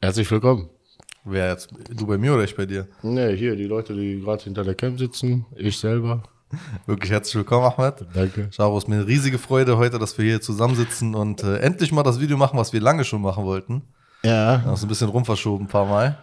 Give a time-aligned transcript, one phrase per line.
[0.00, 0.68] Herzlich willkommen.
[1.24, 1.70] Wer jetzt?
[1.90, 2.86] Du bei mir oder ich bei dir?
[3.02, 6.22] Ne, hier die Leute, die gerade hinter der Cam sitzen, ich selber.
[6.86, 8.04] Wirklich herzlich willkommen, Ahmed.
[8.14, 8.48] Danke.
[8.52, 11.90] Schau, es ist mir eine riesige Freude heute, dass wir hier zusammensitzen und äh, endlich
[11.92, 13.82] mal das Video machen, was wir lange schon machen wollten.
[14.22, 14.58] Ja.
[14.58, 16.18] Wir haben es ein bisschen rumverschoben, ein paar Mal.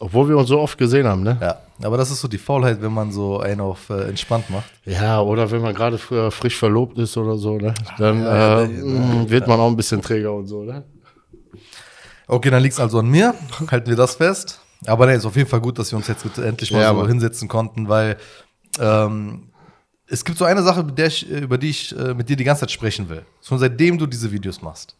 [0.00, 1.38] Obwohl wir uns so oft gesehen haben, ne?
[1.40, 1.56] Ja,
[1.86, 4.68] aber das ist so die Faulheit, wenn man so einen auf äh, entspannt macht.
[4.84, 7.74] Ja, oder wenn man gerade früher frisch verlobt ist oder so, ne?
[7.96, 10.84] Dann Ja, äh, ja, mh, wird man auch ein bisschen träger und so, ne?
[12.28, 13.34] Okay, dann liegt es also an mir.
[13.70, 14.60] Halten wir das fest.
[14.86, 17.06] Aber ne, ist auf jeden Fall gut, dass wir uns jetzt endlich mal Ja, so
[17.06, 18.16] hinsetzen konnten, weil
[18.78, 19.48] ähm,
[20.06, 22.36] es gibt so eine Sache, mit der ich, äh, über die ich äh, mit dir
[22.36, 23.24] die ganze Zeit sprechen will.
[23.42, 24.96] Schon seitdem du diese Videos machst.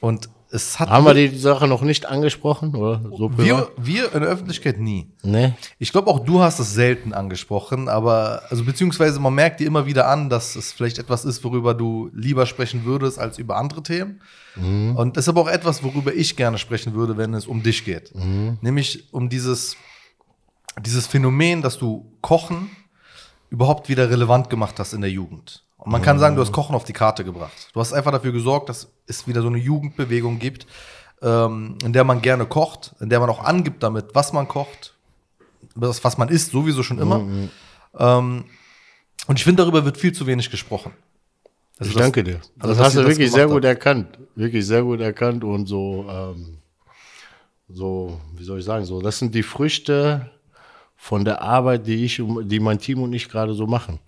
[0.00, 0.88] Und es hat.
[0.88, 3.02] Haben wir die Sache noch nicht angesprochen, oder?
[3.16, 5.08] So wir, wir in der Öffentlichkeit nie.
[5.22, 5.56] Ne?
[5.78, 9.86] Ich glaube, auch du hast es selten angesprochen, aber, also beziehungsweise man merkt dir immer
[9.86, 13.82] wieder an, dass es vielleicht etwas ist, worüber du lieber sprechen würdest als über andere
[13.82, 14.20] Themen.
[14.56, 17.84] Und es ist aber auch etwas, worüber ich gerne sprechen würde, wenn es um dich
[17.84, 18.12] geht.
[18.62, 19.76] Nämlich um dieses,
[20.80, 22.70] dieses Phänomen, dass du Kochen
[23.50, 25.63] überhaupt wieder relevant gemacht hast in der Jugend.
[25.84, 27.68] Und man kann sagen, du hast Kochen auf die Karte gebracht.
[27.74, 30.66] Du hast einfach dafür gesorgt, dass es wieder so eine Jugendbewegung gibt,
[31.20, 34.94] ähm, in der man gerne kocht, in der man auch angibt damit, was man kocht,
[35.76, 37.20] das, was man isst, sowieso schon immer.
[37.98, 38.44] Ähm,
[39.26, 40.92] und ich finde, darüber wird viel zu wenig gesprochen.
[41.78, 42.40] Also Ich das- danke dir.
[42.58, 44.18] also, das hast du wirklich sehr gut erkannt.
[44.36, 46.58] Wirklich sehr gut erkannt und so, ähm,
[47.68, 50.30] so, wie soll ich sagen, so, das sind die Früchte
[50.96, 53.98] von der Arbeit, die ich, die mein Team und ich gerade so machen.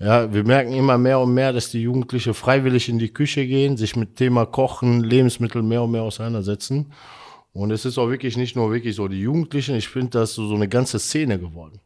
[0.00, 3.76] Ja, wir merken immer mehr und mehr, dass die Jugendliche freiwillig in die Küche gehen,
[3.76, 6.92] sich mit Thema Kochen, Lebensmittel mehr und mehr auseinandersetzen.
[7.52, 10.36] Und es ist auch wirklich nicht nur wirklich so die Jugendlichen, ich finde, das ist
[10.36, 11.80] so eine ganze Szene geworden.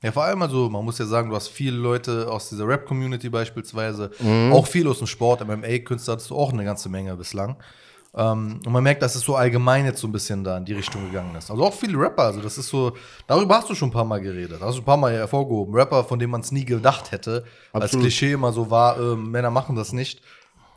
[0.00, 3.30] Ja, vor allem also, man muss ja sagen, du hast viele Leute aus dieser Rap-Community
[3.30, 4.52] beispielsweise, Mhm.
[4.52, 7.56] auch viel aus dem Sport, MMA-Künstler hattest du auch eine ganze Menge bislang.
[8.16, 10.72] Ähm, und man merkt, dass es so allgemein jetzt so ein bisschen da in die
[10.72, 11.50] Richtung gegangen ist.
[11.50, 12.92] Also auch viele Rapper, also das ist so,
[13.26, 15.74] darüber hast du schon ein paar Mal geredet, hast du ein paar Mal hervorgehoben.
[15.74, 18.04] Rapper, von denen man es nie gedacht hätte, als Absolut.
[18.04, 20.22] Klischee immer so war, äh, Männer machen das nicht,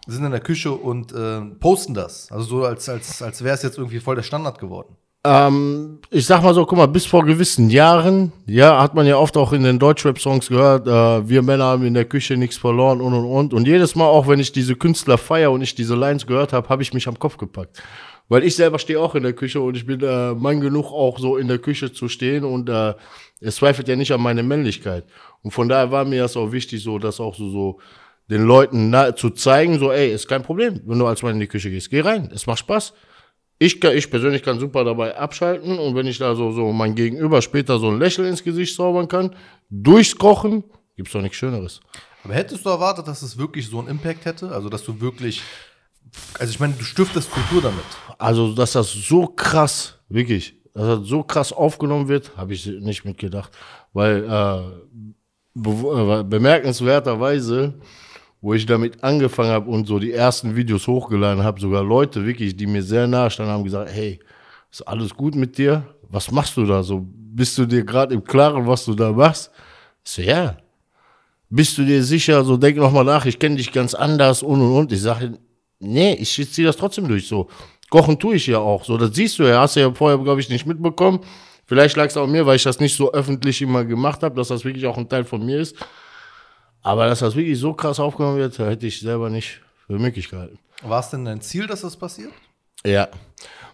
[0.07, 2.31] sind in der Küche und äh, posten das.
[2.31, 4.95] Also so, als, als, als wäre es jetzt irgendwie voll der Standard geworden.
[5.27, 9.17] Ähm, ich sag mal so, guck mal, bis vor gewissen Jahren, ja, hat man ja
[9.17, 13.01] oft auch in den Deutschrap-Songs gehört, äh, wir Männer haben in der Küche nichts verloren
[13.01, 13.53] und und und.
[13.53, 16.69] Und jedes Mal, auch wenn ich diese Künstler feier und ich diese Lines gehört habe,
[16.69, 17.83] habe ich mich am Kopf gepackt.
[18.29, 21.19] Weil ich selber stehe auch in der Küche und ich bin äh, Mann genug, auch
[21.19, 22.94] so in der Küche zu stehen und äh,
[23.41, 25.03] es zweifelt ja nicht an meine Männlichkeit.
[25.44, 27.79] Und von daher war mir das auch wichtig, so das auch so, so
[28.29, 31.47] den Leuten zu zeigen, so, ey, ist kein Problem, wenn du als Mann in die
[31.47, 31.89] Küche gehst.
[31.89, 32.94] Geh rein, es macht Spaß.
[33.59, 37.41] Ich, ich persönlich kann super dabei abschalten und wenn ich da so, so mein Gegenüber
[37.41, 39.35] später so ein Lächeln ins Gesicht zaubern kann,
[39.69, 40.63] durchs Kochen,
[40.95, 41.79] gibt's doch nichts Schöneres.
[42.23, 44.51] Aber hättest du erwartet, dass es wirklich so einen Impact hätte?
[44.51, 45.41] Also, dass du wirklich,
[46.38, 47.85] also ich meine, du stiftest Kultur damit.
[48.18, 53.06] Also, dass das so krass, wirklich, dass das so krass aufgenommen wird, habe ich nicht
[53.06, 53.51] mitgedacht.
[53.94, 54.97] Weil äh,
[55.56, 57.79] be äh, bemerkenswerterweise,
[58.42, 62.56] wo ich damit angefangen habe und so die ersten Videos hochgeladen habe, sogar Leute wirklich,
[62.56, 64.20] die mir sehr nahe standen, haben gesagt, hey,
[64.72, 65.84] ist alles gut mit dir?
[66.09, 67.06] Was machst du da so?
[67.06, 69.52] Bist du dir gerade im Klaren, was du da machst?
[70.06, 70.58] Ich so, ja.
[71.50, 72.44] Bist du dir sicher?
[72.44, 74.92] So, denk noch mal nach, ich kenne dich ganz anders und und und.
[74.92, 75.38] Ich sage,
[75.80, 77.28] nee, ich ziehe das trotzdem durch.
[77.28, 77.48] So,
[77.90, 78.84] kochen tue ich ja auch.
[78.84, 81.22] So, das siehst du ja, hast du ja vorher, glaube ich, nicht mitbekommen.
[81.66, 84.50] Vielleicht lag es auch mir, weil ich das nicht so öffentlich immer gemacht habe, dass
[84.50, 85.75] das wirklich auch ein Teil von mir ist.
[86.88, 90.58] Aber dass das wirklich so krass aufgenommen wird, hätte ich selber nicht für möglich gehalten.
[90.84, 92.31] War es denn dein Ziel, dass das passiert?
[92.86, 93.09] Ja.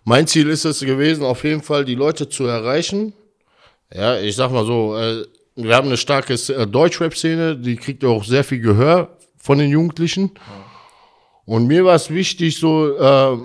[0.03, 3.13] Mein Ziel ist es gewesen, auf jeden Fall die Leute zu erreichen.
[3.93, 5.25] Ja, ich sag mal so, äh,
[5.55, 10.31] wir haben eine starke äh, Deutschrap-Szene, die kriegt auch sehr viel Gehör von den Jugendlichen.
[11.45, 13.37] Und mir war es wichtig, so äh,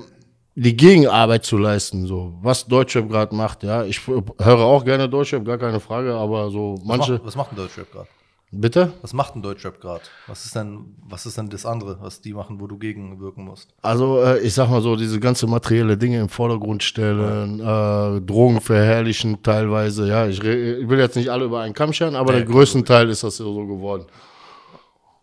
[0.55, 3.65] die Gegenarbeit zu leisten, so was Deutschrap gerade macht.
[3.65, 7.13] Ja, ich höre auch gerne Deutschrap, gar keine Frage, aber so Was manche.
[7.13, 8.09] macht, was macht ein Deutschrap gerade?
[8.51, 8.95] Bitte?
[9.03, 10.03] Was macht ein Deutschrap gerade?
[10.27, 13.75] Was ist denn, was ist denn das andere, was die machen, wo du gegenwirken musst?
[13.83, 18.63] Also äh, ich sag mal so, diese ganze materielle Dinge im Vordergrund stellen, äh, Drogen
[18.63, 22.39] verherrlichen teilweise, ja, ich, ich will jetzt nicht alle über einen Kamm scheren, aber Ja,
[22.39, 24.07] der größten Teil ist das so so geworden.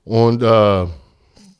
[0.03, 0.83] Und äh,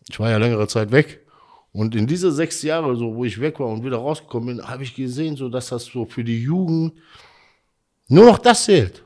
[0.07, 1.25] ich war ja längere Zeit weg
[1.71, 4.83] und in diese sechs Jahre, so wo ich weg war und wieder rausgekommen bin, habe
[4.83, 6.93] ich gesehen, so dass das so für die Jugend
[8.07, 9.03] nur noch das zählt.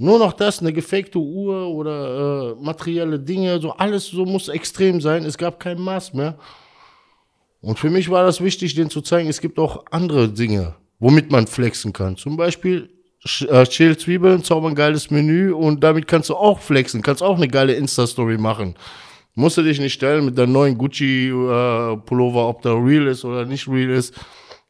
[0.00, 5.00] Nur noch das, eine gefakte Uhr oder äh, materielle Dinge, so alles so muss extrem
[5.00, 5.24] sein.
[5.24, 6.38] Es gab kein Maß mehr.
[7.60, 11.32] Und für mich war das wichtig, denen zu zeigen, es gibt auch andere Dinge, womit
[11.32, 12.16] man flexen kann.
[12.16, 12.90] Zum Beispiel
[13.48, 17.36] äh, Chill Zwiebeln, zauber ein geiles Menü und damit kannst du auch flexen, kannst auch
[17.36, 18.76] eine geile Insta-Story machen.
[19.34, 23.66] Musst du dich nicht stellen mit deinem neuen Gucci-Pullover, ob der real ist oder nicht
[23.66, 24.14] real ist.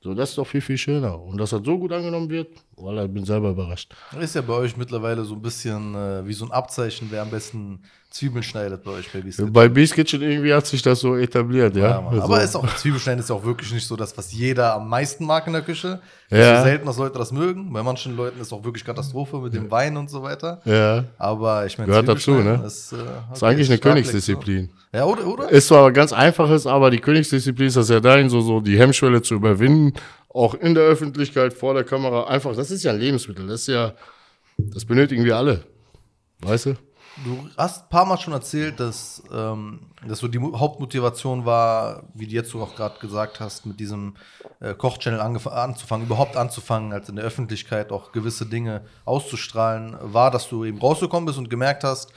[0.00, 1.20] So, das ist doch viel, viel schöner.
[1.20, 2.48] Und dass das so gut angenommen wird,
[2.80, 3.92] voilà, ich bin selber überrascht.
[4.20, 7.30] Ist ja bei euch mittlerweile so ein bisschen äh, wie so ein Abzeichen, wer am
[7.30, 7.80] besten
[8.10, 9.52] Zwiebeln schneidet bei euch bei Biscuit.
[9.52, 11.90] Bei Beast Kitchen irgendwie hat sich das so etabliert, ja.
[11.90, 12.16] Ja, Mann.
[12.16, 12.22] So.
[12.22, 15.26] Aber ist auch, Zwiebelschneiden ist ja auch wirklich nicht so das, was jeder am meisten
[15.26, 16.00] mag in der Küche.
[16.30, 16.52] Es Ja.
[16.54, 17.70] ist so selten, dass Leute das mögen.
[17.70, 20.62] Bei manchen Leuten ist auch wirklich Katastrophe mit dem Wein und so weiter.
[20.64, 21.04] ja.
[21.18, 22.62] Aber ich meine, Gehört dazu, ne?
[22.66, 24.56] Ist, äh, Ist okay, eigentlich eine Königsdisziplin.
[24.56, 24.78] Lektion.
[24.94, 25.26] Ja, oder?
[25.26, 25.50] oder?
[25.50, 29.20] Ist zwar ganz einfaches, aber die Königsdisziplin ist das ja dahin, so, so die Hemmschwelle
[29.20, 29.92] zu überwinden,
[30.28, 32.26] auch in der Öffentlichkeit, vor der Kamera.
[32.26, 33.46] Einfach, das ist ja ein Lebensmittel.
[33.46, 33.94] Das ist ja,
[34.56, 35.64] das benötigen wir alle.
[36.40, 36.74] Weißt du?
[37.24, 42.04] Du hast ein paar Mal schon erzählt, dass ähm, das so die Mo- Hauptmotivation war,
[42.14, 44.14] wie du jetzt auch gerade gesagt hast, mit diesem
[44.60, 50.48] äh, Kochchannel anzufangen, überhaupt anzufangen, als in der Öffentlichkeit auch gewisse Dinge auszustrahlen, war, dass
[50.48, 52.12] du eben rausgekommen bist und gemerkt hast,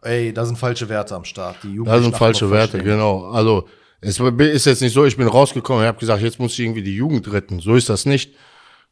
[0.00, 1.56] ey, da sind falsche Werte am Start.
[1.62, 3.26] Die Jugendlichen sind falsche Werte, genau.
[3.26, 3.68] Also,
[4.00, 6.82] es ist jetzt nicht so, ich bin rausgekommen, ich habe gesagt, jetzt muss ich irgendwie
[6.82, 7.60] die Jugend retten.
[7.60, 8.34] So ist das nicht.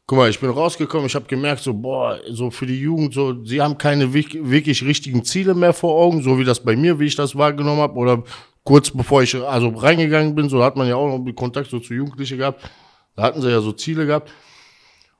[0.05, 3.43] Guck mal, ich bin rausgekommen, ich habe gemerkt, so, boah, so für die Jugend, so,
[3.45, 7.05] sie haben keine wirklich richtigen Ziele mehr vor Augen, so wie das bei mir, wie
[7.05, 8.23] ich das wahrgenommen habe, oder
[8.63, 11.93] kurz bevor ich also reingegangen bin, so hat man ja auch noch Kontakt so zu
[11.93, 12.67] Jugendlichen gehabt,
[13.15, 14.31] da hatten sie ja so Ziele gehabt.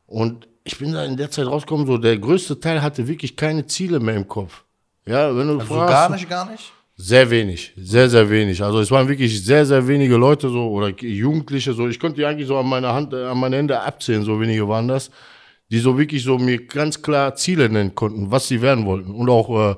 [0.07, 3.67] Und ich bin da in der Zeit rausgekommen, so, der größte Teil hatte wirklich keine
[3.67, 4.63] Ziele mehr im Kopf.
[5.05, 6.73] Ja, wenn du Also fragst, gar nicht, gar nicht?
[7.01, 8.61] Sehr wenig, sehr, sehr wenig.
[8.61, 11.87] Also es waren wirklich sehr, sehr wenige Leute so oder Jugendliche so.
[11.87, 14.67] Ich konnte die eigentlich so an meiner Hand, äh, an meine Hände abzählen, so wenige
[14.67, 15.09] waren das,
[15.71, 19.29] die so wirklich so mir ganz klar Ziele nennen konnten, was sie werden wollten und
[19.29, 19.75] auch, äh,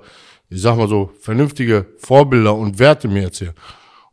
[0.49, 3.53] ich sag mal so, vernünftige Vorbilder und Werte mir erzählen.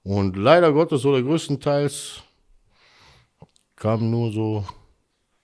[0.02, 2.20] Und leider Gottes so der größtenteils
[3.74, 4.64] kam nur so.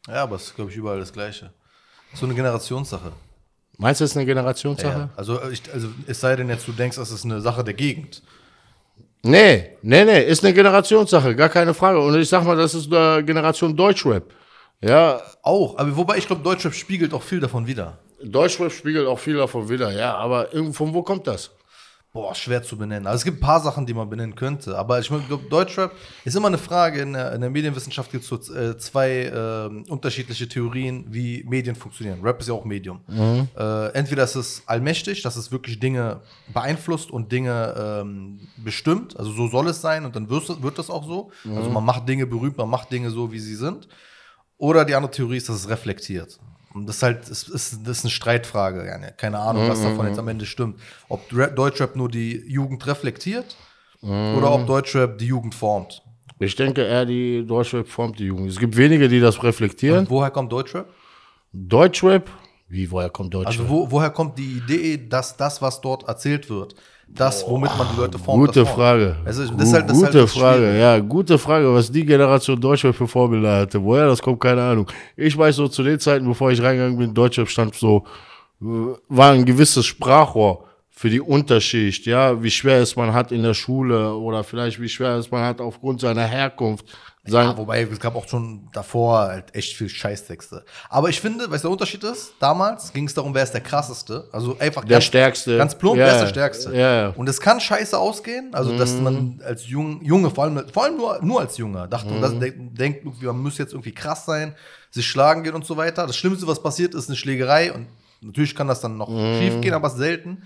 [0.07, 1.51] Ja, aber es ist, glaube ich, überall das Gleiche.
[2.13, 3.13] So eine Generationssache.
[3.79, 4.99] Meinst du, das ist eine Generationssache?
[4.99, 7.75] Ja, also, ich, also es sei denn jetzt, du denkst, das ist eine Sache der
[7.75, 8.23] Gegend.
[9.23, 11.99] Nee, nee, nee, ist eine Generationssache, gar keine Frage.
[11.99, 14.25] Und ich sag mal, das ist eine Generation Deutschrap.
[14.83, 17.99] Ja, Auch, aber wobei ich glaube, Deutschrap spiegelt auch viel davon wieder.
[18.23, 21.51] Deutschrap spiegelt auch viel davon wieder, ja, aber von wo kommt das?
[22.15, 23.09] Boah, schwer zu benennen.
[23.09, 24.79] Also es gibt ein paar Sachen, die man benennen könnte.
[24.79, 25.91] Aber ich glaube, Deutschrap
[26.25, 27.01] ist immer eine Frage.
[27.01, 31.75] In der, in der Medienwissenschaft gibt es so äh, zwei ähm, unterschiedliche Theorien, wie Medien
[31.75, 32.21] funktionieren.
[32.23, 33.01] Rap ist ja auch Medium.
[33.59, 36.21] Äh, entweder ist es allmächtig, dass es wirklich Dinge
[36.53, 39.19] beeinflusst und Dinge ähm, bestimmt.
[39.19, 41.33] Also so soll es sein und dann wird, wird das auch so.
[41.57, 43.89] Also man macht Dinge berühmt, man macht Dinge so, wie sie sind.
[44.57, 46.39] Oder die andere Theorie ist, dass es reflektiert.
[46.75, 48.85] Das ist halt, das ist, das ist eine Streitfrage.
[48.85, 50.81] Ja, keine Ahnung, was davon jetzt am Ende stimmt.
[51.09, 53.57] Ob Rap, Deutschrap nur die Jugend reflektiert
[54.03, 56.03] oder ob Deutschrap die Jugend formt.
[56.41, 58.51] Ich denke eher, die Deutschrap formt die Jugend.
[58.51, 60.01] Es gibt wenige, die das reflektieren.
[60.01, 60.89] Und woher kommt Deutschrap?
[61.53, 62.29] Deutschrap,
[62.69, 63.61] wie, woher kommt Deutschrap?
[63.61, 66.75] Also wo, woher kommt die Idee, dass das, was dort erzählt wird,
[67.09, 68.67] das, womit man die Leute formt, Gute?
[68.67, 69.17] Frage.
[69.25, 72.05] Also, das ist halt, das ist gute halt das Frage, ja, gute Frage, was die
[72.05, 73.83] Generation Deutschrap für Vorbilder hatte.
[73.83, 74.91] Woher das kommt, keine Ahnung.
[75.17, 78.05] Ich weiß so, zu den Zeiten, bevor ich reingegangen bin, Deutschrap stand so,
[78.61, 78.65] äh,
[79.09, 80.65] war ein gewisses Sprachrohr
[80.97, 84.89] für die Unterschicht, ja, wie schwer es man hat in der Schule oder vielleicht wie
[84.89, 86.87] schwer es man hat aufgrund seiner Herkunft.
[87.27, 90.65] Sein, Ja, wobei es gab auch schon davor halt echt viel Scheißtexte.
[90.91, 93.63] Aber ich finde, weißt du, der Unterschied ist, damals ging es darum, wer ist der
[93.63, 94.29] krasseste.
[94.31, 95.57] Also einfach Der ganz, Stärkste.
[95.57, 96.77] Ganz plump, Ja, wer ist der Stärkste.
[96.77, 97.09] ja.
[97.09, 100.97] Und es kann scheiße ausgehen, also dass man als Jung, Junge, vor allem, vor allem
[100.97, 102.21] nur, nur als Junge, dachte, Mhm.
[102.21, 104.55] das, denkt, denkt man muss jetzt irgendwie krass sein,
[104.91, 106.07] sich schlagen gehen und so weiter.
[106.07, 107.87] Das Schlimmste, was passiert, ist eine Schlägerei und
[108.21, 109.35] natürlich kann das dann noch Mhm.
[109.39, 110.43] schief gehen, aber selten.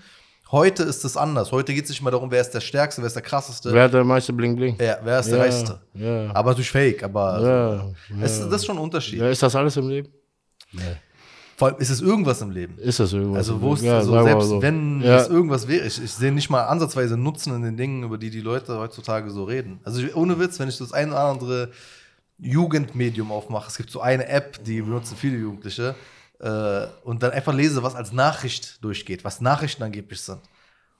[0.51, 1.51] Heute ist es anders.
[1.51, 3.71] Heute geht es nicht mehr darum, wer ist der Stärkste, wer ist der Krasseste.
[3.71, 4.75] wer hat der meiste Bling Bling?
[4.81, 5.79] Ja, wer ist der Ja, Reichste?
[5.93, 6.31] ja.
[6.33, 9.21] Aber natürlich fake, aber Ja, Es, das ist schon ein Unterschied.
[9.21, 10.09] Ist das alles im Leben?
[11.55, 12.77] Vor allem ist es irgendwas im Leben.
[12.79, 13.37] Ist das irgendwas?
[13.39, 14.61] Also wo ist Ja, also wir mal selbst so.
[14.61, 18.17] wenn es irgendwas wäre, ich, ich sehe nicht mal ansatzweise Nutzen in den Dingen, über
[18.17, 19.79] die die Leute heutzutage so reden.
[19.83, 21.69] Also ich, ohne Witz, wenn ich das ein oder andere
[22.39, 25.95] Jugendmedium aufmache, es gibt so eine App, die benutzen viele Jugendliche,
[26.39, 30.41] äh, und dann einfach lese, was als Nachricht durchgeht, was Nachrichten angeblich sind.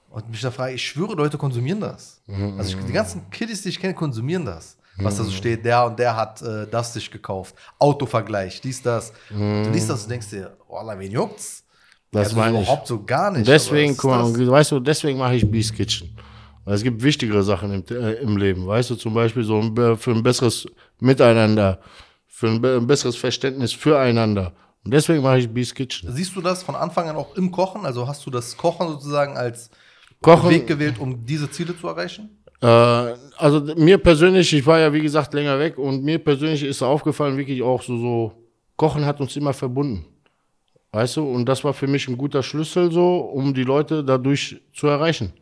[0.10, 2.22] Und mich da frage, ich schwöre, Leute konsumieren das.
[2.58, 4.76] Also ich, die ganzen Kiddies, die ich kenne, konsumieren das.
[5.02, 7.56] Was da so steht, der und der hat äh, das sich gekauft.
[7.78, 9.14] Autovergleich, dies, das.
[9.30, 11.64] Und du liest das und denkst dir, oh, wen juckt's?
[12.12, 12.64] Das also meine ich.
[12.64, 13.48] überhaupt so gar nicht.
[13.48, 16.18] Deswegen, guck mal, weißt du, deswegen mache ich Beast Kitchen.
[16.66, 19.74] Weil es gibt wichtigere Sachen im, äh, im Leben, weißt du, zum Beispiel so ein,
[19.74, 20.68] be- für ein besseres
[21.00, 21.80] Miteinander,
[22.28, 24.54] für ein, ein besseres Verständnis füreinander.
[24.86, 26.12] Und deswegen mache ich Beast Kitchen.
[26.14, 27.86] Siehst du das von Anfang an auch im Kochen?
[27.86, 29.70] Also hast du das Kochen sozusagen als
[30.22, 32.40] Kochen, Weg gewählt, um diese Ziele zu erreichen?
[32.62, 32.66] äh,
[33.38, 37.38] also mir persönlich, ich war ja wie gesagt länger weg und mir persönlich ist aufgefallen,
[37.38, 38.34] wirklich auch so, so,
[38.76, 40.06] Kochen hat uns immer verbunden.
[40.92, 44.60] Weißt du, und das war für mich ein guter Schlüssel so, um die Leute dadurch
[44.74, 45.34] zu erreichen.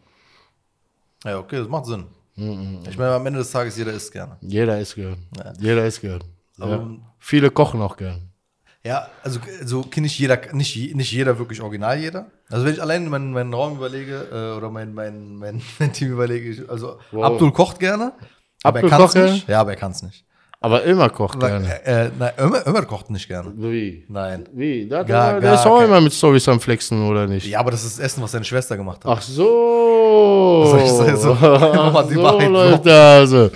[1.23, 2.05] Ja, okay, das macht Sinn.
[2.35, 2.79] Mhm.
[2.87, 4.37] Ich meine, am Ende des Tages, jeder isst gerne.
[4.41, 5.17] Jeder ist gern.
[5.59, 6.21] Jeder ist gern.
[6.57, 6.87] Ja.
[7.19, 8.26] Viele kochen auch gern.
[8.85, 12.27] Ja, also so kenne ich jeder, nicht, nicht jeder wirklich original jeder.
[12.49, 16.11] Also wenn ich allein meinen, meinen Raum überlege äh, oder mein, mein, mein, mein Team
[16.13, 17.25] überlege, ich, also Wow.
[17.25, 18.13] Abdul kocht gerne,
[18.63, 19.47] aber Abdul er kann es nicht.
[19.49, 20.23] Ja, aber er kann es nicht.
[20.59, 21.85] Aber immer kocht Aber, gerne.
[21.85, 23.53] äh, äh, nein, Ömer, Ömer kocht nicht gerne.
[23.55, 24.05] Wie?
[24.09, 24.47] Nein.
[24.53, 24.87] Wie?
[24.87, 27.45] Da, Gar- der, gar ist auch immer mit Stories am Flexen, oder nicht?
[27.45, 29.17] Ja, aber das ist das Essen, was seine Schwester gemacht hat.
[29.17, 30.61] Ach so.
[30.63, 31.17] Was soll ich sagen?
[31.17, 31.33] So,
[32.09, 32.85] die so das.
[32.87, 33.49] Also.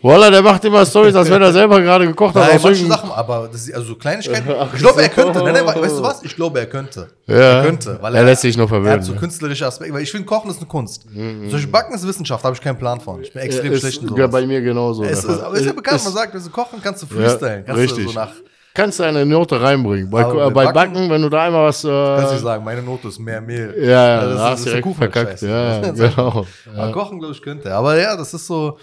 [0.00, 2.46] Voila, der macht immer Stories, als wenn er selber gerade gekocht hat.
[2.46, 4.48] Nein, manche Sachen, aber das ist also so Kleinigkeiten.
[4.74, 5.38] Ich glaube, er könnte.
[5.42, 6.22] Nein, nein, weißt du was?
[6.22, 7.08] Ich glaube, er könnte.
[7.26, 7.34] Ja.
[7.36, 7.98] Er könnte.
[8.00, 9.94] Weil Er lässt sich noch Er verwöhnen, hat so künstlerische Aspekte.
[9.94, 11.06] Weil ich finde, Kochen ist eine Kunst.
[11.48, 13.22] Solche Backen ist Wissenschaft, habe ich keinen Plan von.
[13.22, 14.30] Ich bin extrem ist schlecht in ja sowas.
[14.30, 15.04] bei mir genauso.
[15.04, 17.28] Es ist, aber ist ja bekannt, Ist- man sagt, wenn du kochen kannst du ja,
[17.28, 17.64] freestylen.
[17.64, 18.04] kannst richtig.
[18.06, 18.30] Du so nach,
[18.76, 20.10] Kannst du eine Note reinbringen.
[20.10, 21.84] Bei, äh, bei Backen, Backen- wenn du da einmal was.
[21.84, 23.72] Äh, kannst du nicht sagen, meine Note ist mehr Mehl.
[23.78, 25.42] ja, ja, das da ist- hast das ist direkt Kuchen verkackt.
[25.42, 26.46] Ja, ja, Das genau.
[26.76, 27.68] Aber Kochen, glaube ich, könnte.
[27.68, 27.76] er.
[27.76, 28.76] Aber ja, das ist so.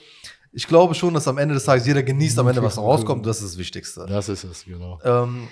[0.53, 3.25] Ich glaube schon, dass am Ende des Tages jeder genießt am Ende, was rauskommt.
[3.25, 4.05] Das ist das Wichtigste.
[4.07, 4.99] Das ist es, genau.
[5.03, 5.47] Ähm,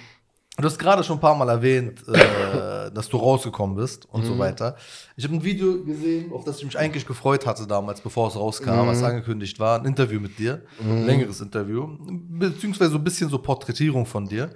[0.58, 4.28] du hast gerade schon ein paar Mal erwähnt, äh, dass du rausgekommen bist und Mhm.
[4.28, 4.76] so weiter.
[5.16, 8.36] Ich habe ein Video gesehen, auf das ich mich eigentlich gefreut hatte damals, bevor es
[8.36, 8.88] rauskam, Mhm.
[8.88, 9.80] was angekündigt war.
[9.80, 10.64] Ein Interview mit dir.
[10.82, 11.88] Ein längeres Interview.
[12.02, 14.54] Beziehungsweise so ein bisschen so Porträtierung von dir.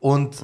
[0.00, 0.36] Und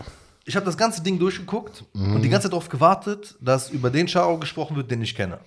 [0.46, 4.06] ich habe das ganze Ding durchgeguckt und die ganze Zeit darauf gewartet, dass über den
[4.08, 5.38] Charo gesprochen wird, den ich kenne.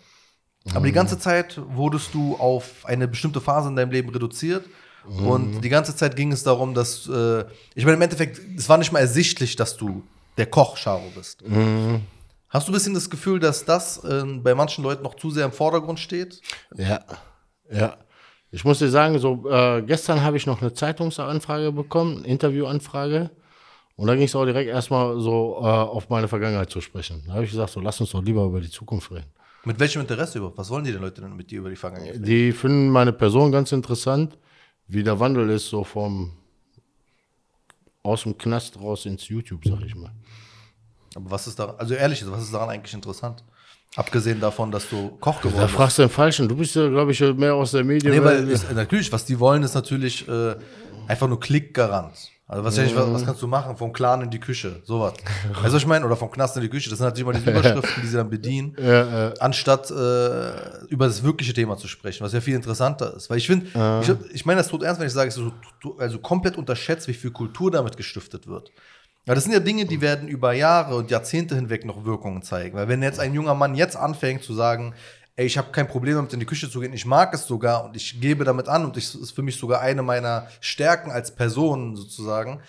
[0.73, 4.65] Aber die ganze Zeit wurdest du auf eine bestimmte Phase in deinem Leben reduziert.
[5.05, 7.43] Und die ganze Zeit ging es darum, dass, äh,
[7.75, 10.03] ich meine, im Endeffekt, es war nicht mal ersichtlich, dass du
[10.37, 11.43] der Koch Charo bist.
[12.47, 15.45] Hast du ein bisschen das Gefühl, dass das äh, bei manchen Leuten noch zu sehr
[15.45, 16.39] im Vordergrund steht?
[16.75, 17.03] Ja,
[17.69, 17.97] ja.
[18.51, 23.31] Ich muss dir sagen, so äh, gestern habe ich noch eine Zeitungsanfrage bekommen, eine Interviewanfrage.
[23.95, 27.23] Und da ging es auch direkt erstmal so äh, auf meine Vergangenheit zu sprechen.
[27.25, 29.31] Da habe ich gesagt, so lass uns doch lieber über die Zukunft reden.
[29.65, 30.57] Mit welchem Interesse überhaupt?
[30.57, 32.25] Was wollen die denn Leute denn mit dir über die Vergangenheit?
[32.25, 34.37] Die finden meine Person ganz interessant,
[34.87, 36.33] wie der Wandel ist, so vom
[38.03, 40.11] aus dem Knast raus ins YouTube, sag ich mal.
[41.15, 43.43] Aber was ist daran, also ehrlich, was ist daran eigentlich interessant?
[43.95, 45.75] Abgesehen davon, dass du Koch geworden Da bist.
[45.75, 46.49] fragst du den Falschen.
[46.49, 48.11] Du bist ja, glaube ich, mehr aus der Medien.
[48.13, 50.55] Nee, weil ist, natürlich, was die wollen, ist natürlich äh,
[51.07, 52.31] einfach nur Klickgarant.
[52.45, 53.77] Also was, was, was kannst du machen?
[53.77, 55.13] Vom Clan in die Küche, sowas.
[55.53, 56.05] Weißt du, was ich meine?
[56.05, 56.89] Oder vom Knast in die Küche.
[56.89, 61.07] Das sind natürlich immer diese Überschriften, die sie dann bedienen, Ja, äh, anstatt äh, über
[61.07, 63.29] das wirkliche Thema zu sprechen, was ja viel interessanter ist.
[63.29, 63.67] Weil ich finde,
[64.01, 67.07] ich, ich meine das tot ernst, wenn ich sage, es ist so, also komplett unterschätzt,
[67.07, 68.71] wie viel Kultur damit gestiftet wird.
[69.25, 72.75] Ja, das sind ja Dinge, die werden über Jahre und Jahrzehnte hinweg noch Wirkungen zeigen.
[72.75, 74.95] Weil wenn jetzt ein junger Mann jetzt anfängt zu sagen,
[75.35, 77.85] ey, ich habe kein Problem damit in die Küche zu gehen, ich mag es sogar
[77.85, 81.33] und ich gebe damit an und es ist für mich sogar eine meiner Stärken als
[81.33, 82.59] Person sozusagen,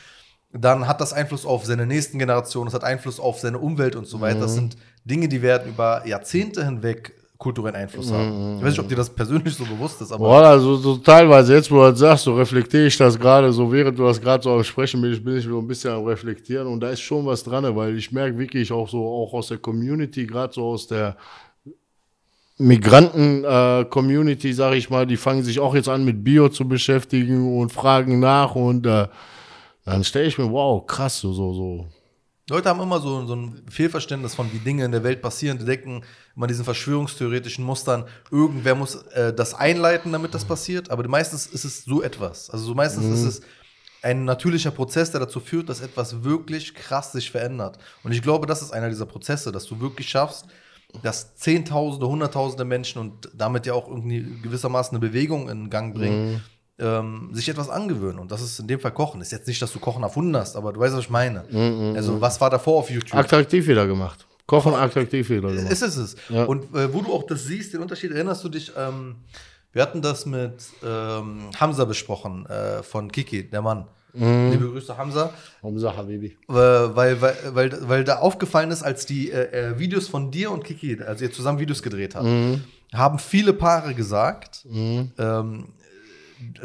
[0.53, 4.07] dann hat das Einfluss auf seine nächsten Generationen, es hat Einfluss auf seine Umwelt und
[4.07, 4.41] so weiter.
[4.41, 8.57] Das sind Dinge, die werden über Jahrzehnte hinweg kulturellen Einfluss haben.
[8.57, 11.55] Ich weiß nicht, ob dir das persönlich so bewusst ist, aber Boah, also so teilweise,
[11.55, 14.43] jetzt wo du das sagst, so reflektiere ich das gerade, so während du das gerade
[14.43, 17.27] so am Sprechen bist, bin ich so ein bisschen am Reflektieren und da ist schon
[17.27, 20.87] was dran, weil ich merke wirklich auch so, auch aus der Community, gerade so aus
[20.87, 21.17] der
[22.59, 27.73] Migranten-Community, sage ich mal, die fangen sich auch jetzt an mit Bio zu beschäftigen und
[27.73, 29.09] fragen nach und äh,
[29.85, 31.89] dann stelle ich mir, wow, krass, so, so, so.
[32.49, 35.59] Leute haben immer so, so ein Fehlverständnis von, wie Dinge in der Welt passieren.
[35.59, 36.03] Die denken
[36.37, 40.91] immer diesen verschwörungstheoretischen Mustern, irgendwer muss äh, das einleiten, damit das passiert.
[40.91, 42.51] Aber meistens ist es so etwas.
[42.51, 43.41] Also so meistens ist es
[44.03, 47.79] ein natürlicher Prozess, der dazu führt, dass etwas wirklich krass sich verändert.
[48.03, 50.45] Und ich glaube, das ist einer dieser Prozesse, dass du wirklich schaffst,
[51.03, 56.43] dass Zehntausende, Hunderttausende Menschen und damit ja auch irgendwie gewissermaßen eine Bewegung in Gang bringen,
[56.79, 58.19] ähm, sich etwas angewöhnen.
[58.19, 59.21] Und das ist in dem Fall Kochen.
[59.21, 61.45] Ist jetzt nicht, dass du Kochen erfunden hast, aber du weißt, was ich meine.
[61.97, 63.19] Also, was war davor auf YouTube?
[63.19, 64.27] Attraktiv wieder gemacht.
[64.47, 65.73] Kochen attraktiv wieder gemacht.
[65.73, 66.17] Ist es es.
[66.29, 66.45] Ja.
[66.45, 69.17] Und äh, wo du auch das siehst, den Unterschied, erinnerst du dich, ähm,
[69.73, 73.87] wir hatten das mit ähm, Hamza besprochen, äh, von Kiki, der Mann.
[74.15, 75.31] Liebe Grüße, Hamza.
[75.63, 76.27] Hamza Habibi.
[76.49, 80.51] Äh, weil, weil, weil, weil da aufgefallen ist, als die äh, äh, Videos von dir
[80.53, 82.27] und Kiki, also ihr zusammen Videos gedreht habt,
[82.93, 84.67] haben viele Paare gesagt,
[85.19, 85.65] ähm,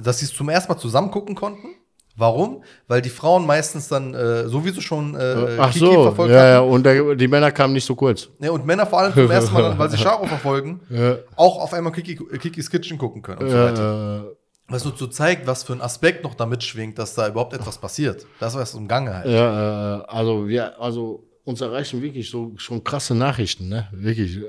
[0.02, 1.70] dass sie es zum ersten Mal zusammen gucken konnten.
[2.16, 2.64] Warum?
[2.90, 6.60] Weil die Frauen meistens dann äh, sowieso schon äh, Ach Kiki so, verfolgt ja, ja,
[6.60, 8.28] und der, die Männer kamen nicht so kurz.
[8.40, 11.16] Ja, und Männer vor allem zum ersten Mal, dann, weil sie Charo verfolgen, Ja.
[11.38, 14.24] auch auf einmal Kiki, Kikis Kitchen gucken können und so weiter.
[14.70, 17.54] Äh, Was nur so zeigt, was für ein Aspekt noch da mitschwingt, dass da überhaupt
[17.54, 18.26] etwas passiert.
[18.40, 19.28] Das war es im Gange halt.
[19.28, 23.88] Ja, äh, also wir, also uns erreichen wirklich so schon krasse Nachrichten, ne?
[23.92, 24.40] Wirklich.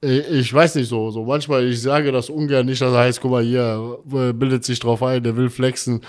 [0.00, 3.30] Ich, ich weiß nicht so, so manchmal, ich sage das ungern nicht, das heißt, guck
[3.30, 6.02] mal hier, äh, bildet sich drauf ein, der will flexen.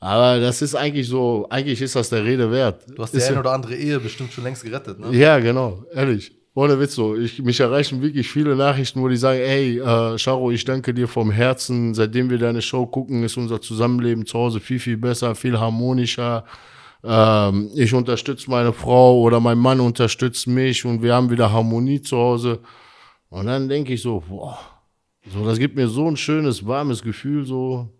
[0.00, 2.84] Aber das ist eigentlich so, eigentlich ist das der Rede wert.
[2.94, 5.10] Du hast die ist, eine oder andere Ehe bestimmt schon längst gerettet, ne?
[5.16, 6.32] Ja, genau, ehrlich.
[6.56, 10.50] Ohne Witz so, ich, mich erreichen wirklich viele Nachrichten, wo die sagen, ey, äh, Charo,
[10.50, 14.60] ich danke dir vom Herzen, seitdem wir deine Show gucken, ist unser Zusammenleben zu Hause
[14.60, 16.46] viel, viel besser, viel harmonischer.
[17.04, 22.00] Ähm, ich unterstütze meine Frau oder mein Mann unterstützt mich und wir haben wieder Harmonie
[22.00, 22.60] zu Hause.
[23.28, 24.58] Und dann denke ich so, boah,
[25.30, 27.90] so, das gibt mir so ein schönes, warmes Gefühl, so.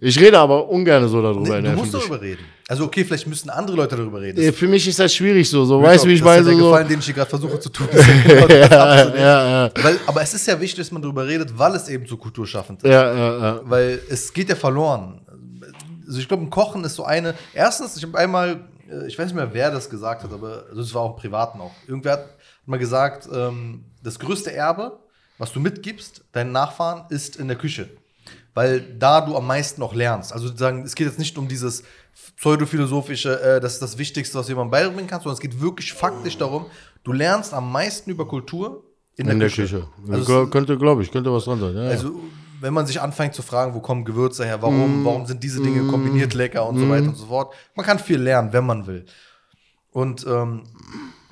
[0.00, 1.58] Ich rede aber ungern so darüber.
[1.58, 2.44] in Nee, du musst darüber reden.
[2.70, 4.52] Also okay, vielleicht müssen andere Leute darüber reden.
[4.52, 6.50] Für mich ist das schwierig so, so, weißt du, wie ich das ist ja meine?
[6.50, 7.88] der So, Gefallen, den ich hier gerade versuche zu tun.
[7.90, 11.26] ist genau das ja, ja, ja, Weil, aber es ist ja wichtig, dass man darüber
[11.26, 12.88] redet, weil es eben so kulturschaffend ist.
[12.88, 13.60] ja, ja, ja.
[13.64, 15.20] Weil es geht ja verloren.
[16.06, 17.34] Also ich glaube, ein Kochen ist so eine.
[17.52, 20.80] Erstens, ich habe einmal, äh, ich weiß nicht mehr, wer das gesagt hat, aber also
[20.80, 21.72] es war auch im Privaten auch.
[21.88, 22.28] Irgendwer hat
[22.66, 24.96] mal gesagt, ähm, das größte Erbe,
[25.38, 27.88] was du mitgibst, deinen Nachfahren, ist in der Küche.
[28.54, 30.32] Weil da du am meisten auch lernst.
[30.32, 31.84] Also sozusagen, es geht jetzt nicht um dieses
[32.36, 36.36] pseudophilosophische, äh, das ist das Wichtigste, was jemand beibringen kann, sondern es geht wirklich faktisch
[36.36, 36.66] darum,
[37.04, 38.84] du lernst am meisten über Kultur
[39.16, 39.62] in der, In der Küche.
[39.62, 39.88] Küche.
[40.10, 41.74] Also könnte, glaube ich, könnte was dran sein.
[41.74, 41.90] Ja, ja.
[41.90, 42.14] also,
[42.60, 45.86] wenn man sich anfängt zu fragen, wo kommen Gewürze her, warum, warum sind diese Dinge
[45.90, 47.54] kombiniert lecker und so weiter und so fort.
[47.74, 49.06] Man kann viel lernen, wenn man will.
[49.92, 50.64] Und ähm,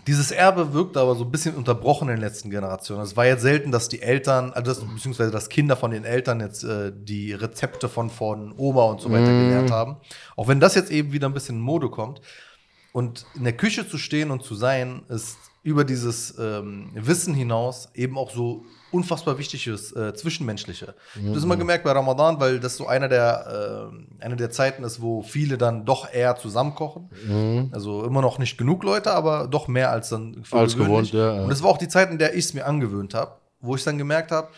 [0.09, 3.03] dieses Erbe wirkt aber so ein bisschen unterbrochen in den letzten Generationen.
[3.03, 6.41] Es war jetzt selten, dass die Eltern, also das, beziehungsweise dass Kinder von den Eltern
[6.41, 9.99] jetzt äh, die Rezepte von, von Oma und so weiter gelernt haben.
[10.35, 12.23] Auch wenn das jetzt eben wieder ein bisschen in Mode kommt.
[12.93, 17.91] Und in der Küche zu stehen und zu sein, ist über dieses ähm, Wissen hinaus
[17.95, 20.95] eben auch so unfassbar wichtiges äh, Zwischenmenschliche.
[21.15, 23.91] Ich habe das immer gemerkt bei Ramadan, weil das so einer der,
[24.21, 27.09] äh, eine der Zeiten ist, wo viele dann doch eher zusammenkochen.
[27.73, 31.11] Also immer noch nicht genug Leute, aber doch mehr als dann Als gewöhnlich.
[31.11, 31.43] gewohnt, ja, ja.
[31.43, 33.85] Und das war auch die Zeit, in der ich es mir angewöhnt habe, wo ich
[33.85, 34.49] dann gemerkt habe,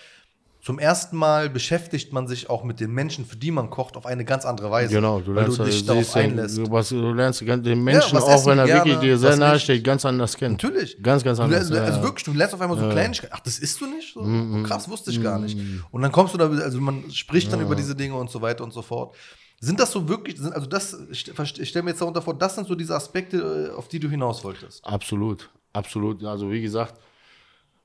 [0.63, 4.05] zum ersten Mal beschäftigt man sich auch mit den Menschen, für die man kocht, auf
[4.05, 4.93] eine ganz andere Weise.
[4.95, 6.59] Genau, du weil lernst, du dich siehst darauf den- einlässt.
[6.59, 9.37] Du, was, du lernst den Menschen, was auch wenn er die wirklich gerne, dir sehr
[9.37, 10.53] nahe steht, ganz anders kennen.
[10.61, 11.03] Natürlich.
[11.03, 11.69] Ganz, ganz anders.
[11.69, 12.05] Du, lernst- ja, also ja.
[12.05, 13.33] wirklich, du lernst auf einmal so Kleinigkeiten.
[13.35, 14.13] Ach, das isst du nicht?
[14.13, 15.57] So, oh, krass, wusste ich gar nicht.
[15.91, 18.63] Und dann kommst du da, also man spricht dann über diese Dinge und so weiter
[18.65, 19.15] und so fort.
[19.63, 22.55] Sind das so wirklich, sind, also das, ich, ich stelle mir jetzt darunter vor, das
[22.55, 24.83] sind so diese Aspekte, äh, auf die du hinaus wolltest.
[24.87, 26.25] Absolut, absolut.
[26.25, 26.95] Also wie gesagt,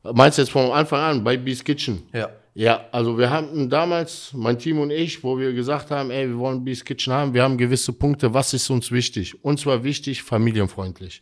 [0.03, 2.03] meinst du jetzt von Anfang an bei Beast Kitchen?
[2.13, 2.29] Ja.
[2.57, 6.37] Ja, also wir haben damals, mein Team und ich, wo wir gesagt haben, ey, wir
[6.37, 9.43] wollen Beast Kitchen haben, wir haben gewisse Punkte, was ist uns wichtig?
[9.43, 11.21] Uns war wichtig, familienfreundlich.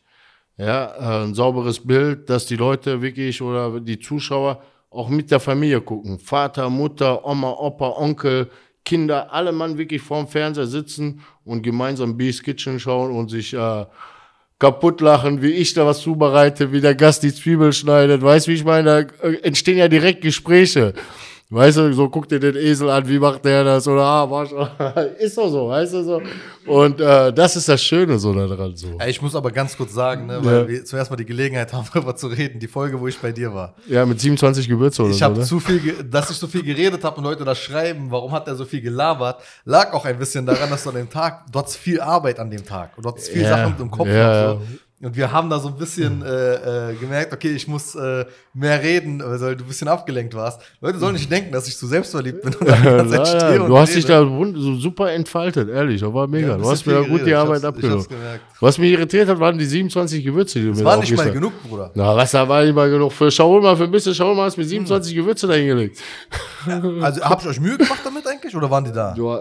[0.58, 5.39] Ja, äh, ein sauberes Bild, dass die Leute wirklich oder die Zuschauer auch mit der
[5.39, 6.19] Familie gucken.
[6.19, 8.52] Vater, Mutter, Oma, Opa, Onkel,
[8.86, 13.86] Kinder, alle Mann wirklich vorm Fernseher sitzen und gemeinsam Beast Kitchen schauen und sich äh,
[14.63, 18.21] kaputt lachen, wie ich da was zubereite, wie der Gast die Zwiebel schneidet.
[18.21, 18.84] Weißt wie ich meine?
[19.21, 20.93] Da äh, entstehen ja direkt Gespräche.
[21.53, 23.87] Weißt du, so guckt dir den Esel an, wie macht der das?
[23.87, 25.15] Oder, ah, Marschall.
[25.19, 26.21] ist doch so, weißt du so.
[26.65, 28.87] Und äh, das ist das Schöne so daran so.
[29.07, 30.67] Ich muss aber ganz kurz sagen, ne, weil Ja.
[30.67, 33.53] wir zuerst mal die Gelegenheit haben, darüber zu reden, die Folge, wo ich bei dir
[33.53, 33.75] war.
[33.87, 35.45] Ja, mit 27 Gewürze oder Ich so, habe ne?
[35.45, 38.55] zu viel, dass ich so viel geredet habe und Leute da schreiben, warum hat er
[38.55, 41.77] so viel gelabert, lag auch ein bisschen daran, dass du an dem Tag, du hattest
[41.77, 44.07] viel Arbeit an dem Tag und du hattest viel Ja, Sachen im Kopf.
[44.07, 44.65] ja, und, so.
[45.03, 48.81] Und wir haben da so ein bisschen äh, äh, gemerkt, okay, ich muss äh, mehr
[48.81, 50.61] reden, weil du ein bisschen abgelenkt warst.
[50.81, 53.25] Leute sollen nicht denken, dass ich zu selbstverliebt bin und da die ganze Zeit Ja,
[53.39, 53.95] stehe ja, und du hast rede.
[53.97, 54.19] dich da
[54.61, 56.01] so super entfaltet, ehrlich.
[56.01, 56.49] Das war mega.
[56.49, 57.35] Ja, du hast mir da gut die geredet.
[57.35, 57.99] Arbeit hab's- ich abgenommen.
[57.99, 58.41] hab's gemerkt.
[58.59, 61.31] Was mich irritiert hat, waren die 27 Gewürze, die du Das mir war nicht mal
[61.31, 61.91] genug, Bruder.
[61.95, 63.11] Na, was, da war nicht mal genug.
[63.11, 65.99] Für Shawarma, für ein bisschen Shawarma hast du mir 27 Gewürze da hingelegt.
[67.01, 69.13] Also habt ihr euch Mühe gemacht damit eigentlich oder waren die da?
[69.13, 69.37] Du,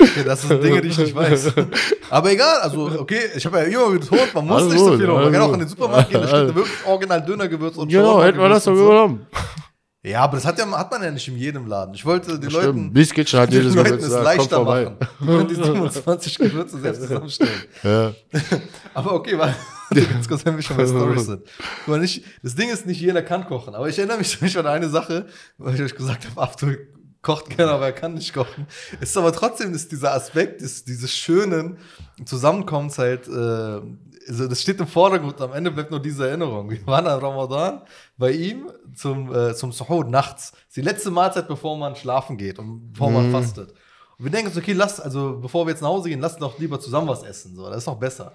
[0.00, 1.52] Okay, das sind Dinge, die ich nicht weiß.
[2.10, 5.06] Aber egal, also okay, ich habe ja immer betont, man muss Alles nicht so viel.
[5.06, 8.38] Man kann auch in den Supermarkt gehen, da steht wirklich original Dönergewürz und genau, hätten
[8.38, 8.84] wir das doch so.
[8.84, 9.26] übernommen.
[10.02, 11.92] Ja, aber das hat, ja, hat man ja nicht in jedem Laden.
[11.92, 12.50] Ich wollte den.
[12.50, 14.04] Leuten, Kitchen hat den jedes Leuten Gewürz.
[14.04, 14.96] es leichter machen.
[15.20, 17.62] Die können die 27 Gewürze selbst zusammenstellen.
[17.82, 18.12] Ja.
[18.94, 19.54] Aber okay, weil
[19.90, 21.42] ganz kurz, wenn wir schon bei Storys sind.
[21.86, 23.74] Mal, nicht, das Ding ist, nicht jeder kann kochen.
[23.74, 25.26] Aber ich erinnere mich an eine Sache,
[25.58, 26.88] weil ich euch gesagt habe, Abdul
[27.26, 28.66] kocht gerne, aber er kann nicht kochen.
[29.00, 31.78] Ist aber trotzdem ist dieser Aspekt, ist dieses schönen
[32.24, 33.80] Zusammenkommens halt, äh,
[34.28, 36.70] also das steht im Vordergrund, am Ende bleibt nur diese Erinnerung.
[36.70, 37.82] Wir waren am Ramadan
[38.16, 40.52] bei ihm zum, äh, zum Suhoor nachts.
[40.52, 43.70] Das ist die letzte Mahlzeit, bevor man schlafen geht und bevor man fastet.
[44.18, 46.58] Und wir denken uns, okay, lass, also bevor wir jetzt nach Hause gehen, lass doch
[46.58, 47.54] lieber zusammen was essen.
[47.54, 48.32] So, das ist noch besser.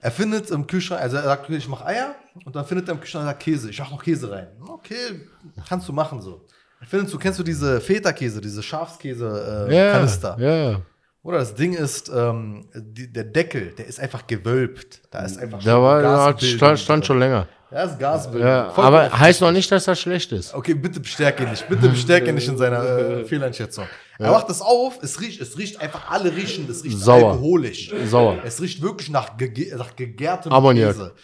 [0.00, 3.00] Er findet im Kühlschrank, also er sagt, ich mache Eier und dann findet er im
[3.00, 3.70] Kühlschrank er sagt, Käse.
[3.70, 4.46] Ich mach noch Käse rein.
[4.68, 5.20] Okay,
[5.68, 6.46] kannst du machen so.
[6.80, 9.68] Er findet, du kennst du diese Feta-Käse, diese Schafskäse-Kanister.
[9.68, 10.36] Äh, Ja, Kanister.
[10.38, 10.80] ja.
[11.24, 15.00] Oder das Ding ist, ähm, die, der Deckel, der ist einfach gewölbt.
[15.10, 17.48] Da ist einfach Da war, Gasbildung stand, stand schon länger.
[17.70, 18.48] Ja, ist Gasbildung.
[18.48, 20.54] Ja, aber heißt noch nicht, dass das schlecht ist.
[20.54, 21.68] Okay, bitte bestärke ihn nicht.
[21.68, 23.86] Bitte bestärke ihn nicht in seiner äh, Fehleinschätzung.
[24.18, 27.32] Er macht das auf, es riecht, es riecht einfach, alle riechen, es riecht Sauer.
[27.32, 27.92] alkoholisch.
[28.06, 28.38] Sauer.
[28.44, 30.92] Es riecht wirklich nach, gege nach gegärtem Ammoniak.
[30.92, 31.14] Käse.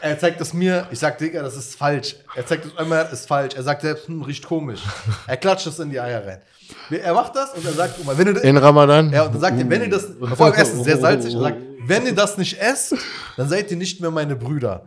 [0.00, 2.16] Er zeigt es mir, ich sag, Digga, das ist falsch.
[2.34, 3.54] Er zeigt es einmal, ist falsch.
[3.54, 4.80] Er sagt selbst, hm, riecht komisch.
[5.26, 6.40] Er klatscht es in die Eier rein.
[6.90, 9.10] Er macht das und er sagt, guck mal, wenn du, In Ramadan?
[9.12, 11.56] ja, und dann sagt er, wenn ihr das, vor allem Essen, sehr salzig, er sagt,
[11.86, 12.94] wenn ihr das nicht esst,
[13.36, 14.86] dann seid ihr nicht mehr meine Brüder.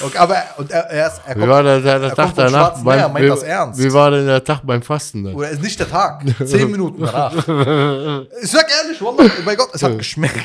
[0.00, 2.14] Okay, aber, er- und er, er, ist, er Wie kommt, war der, der, der er
[2.16, 2.50] Tag danach?
[2.50, 3.78] Schwarzen Meer, er meint wie, das ernst.
[3.82, 5.34] wie war denn der Tag beim Fasten dann?
[5.34, 7.32] oder ist nicht der Tag, zehn Minuten danach.
[8.42, 10.40] Ich sag ehrlich, Wallah, bei Gott, es hat geschmeckt.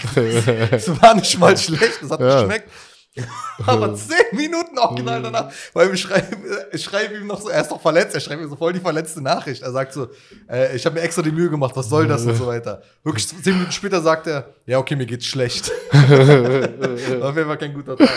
[0.71, 2.41] Es war nicht mal schlecht, es hat Ja.
[2.41, 2.69] geschmeckt.
[3.65, 6.37] Aber zehn Minuten original danach, weil ich schreibe,
[6.71, 8.79] ich schreibe ihm noch so, er ist doch verletzt, er schreibt mir so voll die
[8.79, 9.63] verletzte Nachricht.
[9.63, 10.07] Er sagt so,
[10.49, 12.81] äh, ich habe mir extra die Mühe gemacht, was soll das und so weiter.
[13.03, 15.71] Wirklich zehn Minuten später sagt er, ja, okay, mir geht's schlecht.
[15.91, 18.09] Auf jeden Fall kein guter Tag.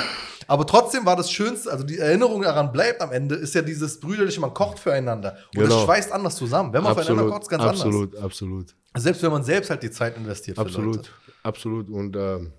[0.46, 4.00] Aber trotzdem war das Schönste, also die Erinnerung daran bleibt am Ende, ist ja dieses
[4.00, 5.36] brüderliche, man kocht füreinander.
[5.54, 5.78] Und Genau.
[5.78, 6.72] es schweißt anders zusammen.
[6.72, 7.80] Wenn man füreinander kocht, ist ganz anders.
[7.82, 11.12] absolut, absolut, Selbst wenn man selbst halt die Zeit investiert absolut,
[11.44, 11.88] absolut.
[11.88, 12.52] Und ähm,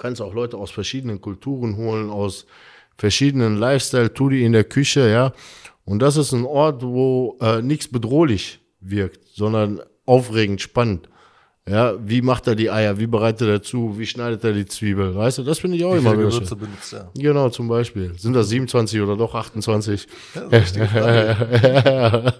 [0.00, 2.46] kannst auch Leute aus verschiedenen Kulturen holen, aus
[2.96, 5.32] verschiedenen Lifestyle, tu die in der Küche, ja.
[5.84, 11.08] Und das ist ein Ort, wo äh, nichts bedrohlich wirkt, sondern aufregend, spannend.
[11.68, 12.98] Ja, wie macht er die Eier?
[12.98, 13.96] Wie bereitet er zu?
[13.98, 15.14] Wie schneidet er die Zwiebel?
[15.14, 17.10] Weißt du, das finde ich auch Wie immer viele Gewürze benutzt er?
[17.14, 18.18] Genau, zum Beispiel.
[18.18, 20.08] Sind das 27 oder doch 28?
[20.34, 22.26] Ja.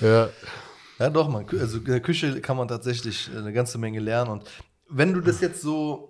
[0.00, 0.30] Ja.
[0.98, 1.44] ja, doch, man.
[1.60, 4.30] Also in der Küche kann man tatsächlich eine ganze Menge lernen.
[4.30, 4.44] Und
[4.88, 6.09] wenn du das jetzt so,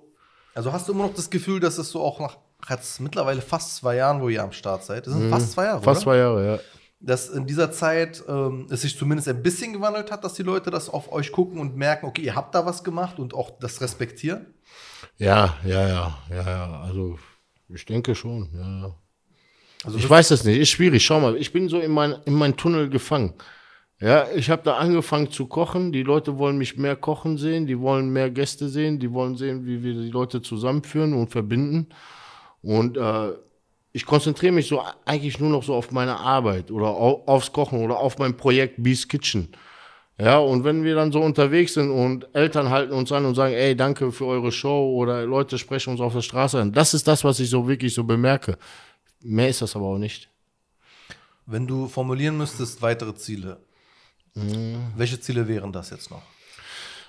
[0.61, 2.37] also hast du immer noch das Gefühl, dass es so auch nach
[2.69, 5.07] jetzt mittlerweile fast zwei Jahren, wo ihr am Start seid.
[5.07, 5.85] Das sind fast zwei Jahre, Mhm.
[5.85, 6.05] Fast oder?
[6.05, 6.59] zwei Jahre, ja.
[7.01, 10.71] Dass in dieser Zeit ähm, es sich zumindest ein bisschen gewandelt hat, dass die Leute
[10.71, 13.81] das auf euch gucken und merken, okay, ihr habt da was gemacht und auch das
[13.81, 14.53] respektieren.
[15.17, 16.81] Ja, ja, ja, ja, ja.
[16.83, 17.19] Also
[17.71, 18.95] ich denke schon, ja.
[19.83, 21.03] Also Ich weiß es nicht, ist schwierig.
[21.03, 23.33] Schau mal, ich bin so in mein, in mein Tunnel gefangen.
[24.01, 25.93] Ja, ich habe da angefangen zu kochen.
[25.93, 29.67] Die Leute wollen mich mehr kochen sehen, die wollen mehr Gäste sehen, die wollen sehen,
[29.67, 31.89] wie wir die Leute zusammenführen und verbinden.
[32.63, 33.33] Und äh,
[33.93, 37.85] ich konzentriere mich so eigentlich nur noch so auf meine Arbeit oder au aufs Kochen
[37.85, 39.49] oder auf mein Projekt Beast Kitchen.
[40.19, 43.55] Ja, und wenn wir dann so unterwegs sind und Eltern halten uns an und sagen,
[43.55, 47.09] ey, danke für eure Show oder Leute sprechen uns auf der Straße an, das ist
[47.09, 48.59] das, was ich so wirklich so bemerke.
[49.23, 50.29] Mehr ist das aber auch nicht.
[51.47, 53.59] wenn du formulieren müsstest, weitere Ziele.
[54.35, 54.77] Mhm.
[54.97, 56.23] Welche Ziele wären das jetzt noch?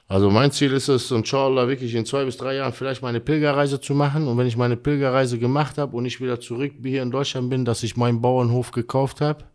[0.07, 3.79] Also mein Ziel ist es, inshallah, wirklich in zwei bis drei Jahren vielleicht meine Pilgerreise
[3.79, 4.27] zu machen.
[4.27, 7.63] Und wenn ich meine Pilgerreise gemacht habe und ich wieder zurück hier in Deutschland bin,
[7.63, 9.45] dass ich meinen Bauernhof gekauft habe.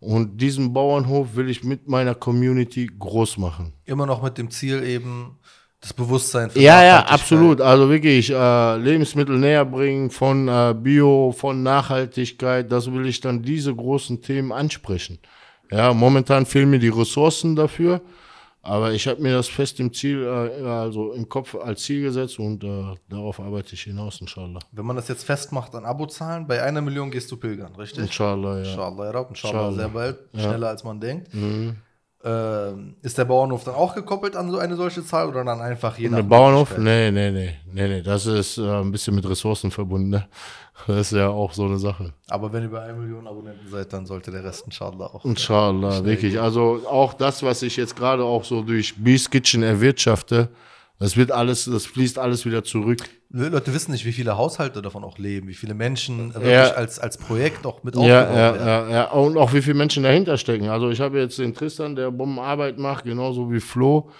[0.00, 3.74] Und diesen Bauernhof will ich mit meiner Community groß machen.
[3.84, 5.38] Immer noch mit dem Ziel eben
[5.82, 7.60] das Bewusstsein für Ja, ja, absolut.
[7.60, 12.72] Also wirklich äh, Lebensmittel näher bringen von äh, Bio, von Nachhaltigkeit.
[12.72, 15.18] Das will ich dann diese großen Themen ansprechen.
[15.72, 18.00] Ja, momentan fehlen mir die Ressourcen dafür.
[18.64, 22.38] Aber ich habe mir das fest im Ziel, äh, also im Kopf als Ziel gesetzt
[22.38, 24.60] und äh, darauf arbeite ich hinaus, inshallah.
[24.70, 28.04] Wenn man das jetzt festmacht an Abozahlen, bei einer Million gehst du pilgern, richtig?
[28.04, 28.70] Inshallah, ja.
[28.70, 29.72] Inshallah, ja, inshallah, Inshallah.
[29.72, 31.34] sehr bald, schneller als man denkt.
[31.34, 31.76] Mhm.
[32.24, 35.98] Ähm, ist der Bauernhof dann auch gekoppelt an so eine solche Zahl oder dann einfach
[35.98, 36.78] je nach Der Bauernhof?
[36.78, 38.02] Nee, nee, nee, nee, nee.
[38.02, 40.10] Das ist äh, ein bisschen mit Ressourcen verbunden.
[40.10, 40.28] Ne?
[40.86, 42.12] Das ist ja auch so eine Sache.
[42.28, 45.24] Aber wenn ihr bei einer Million Abonnenten seid, dann sollte der Rest inshallah auch.
[45.24, 46.40] Inshallah, wirklich.
[46.40, 50.48] Also auch das, was ich jetzt gerade auch so durch Beast Kitchen erwirtschafte,
[50.98, 53.00] das wird alles, das fließt alles wieder zurück.
[53.30, 56.70] Le- Leute wissen nicht, wie viele Haushalte davon auch leben, wie viele Menschen wirklich Ja.
[56.72, 58.90] als, als Projekt auch mit Ja, aufgebaut ja, werden.
[58.90, 59.10] ja, ja.
[59.12, 60.68] Und auch wie viele Menschen dahinter stecken.
[60.68, 64.10] Also ich habe jetzt den Tristan, der Bombenarbeit macht, genauso wie Flo.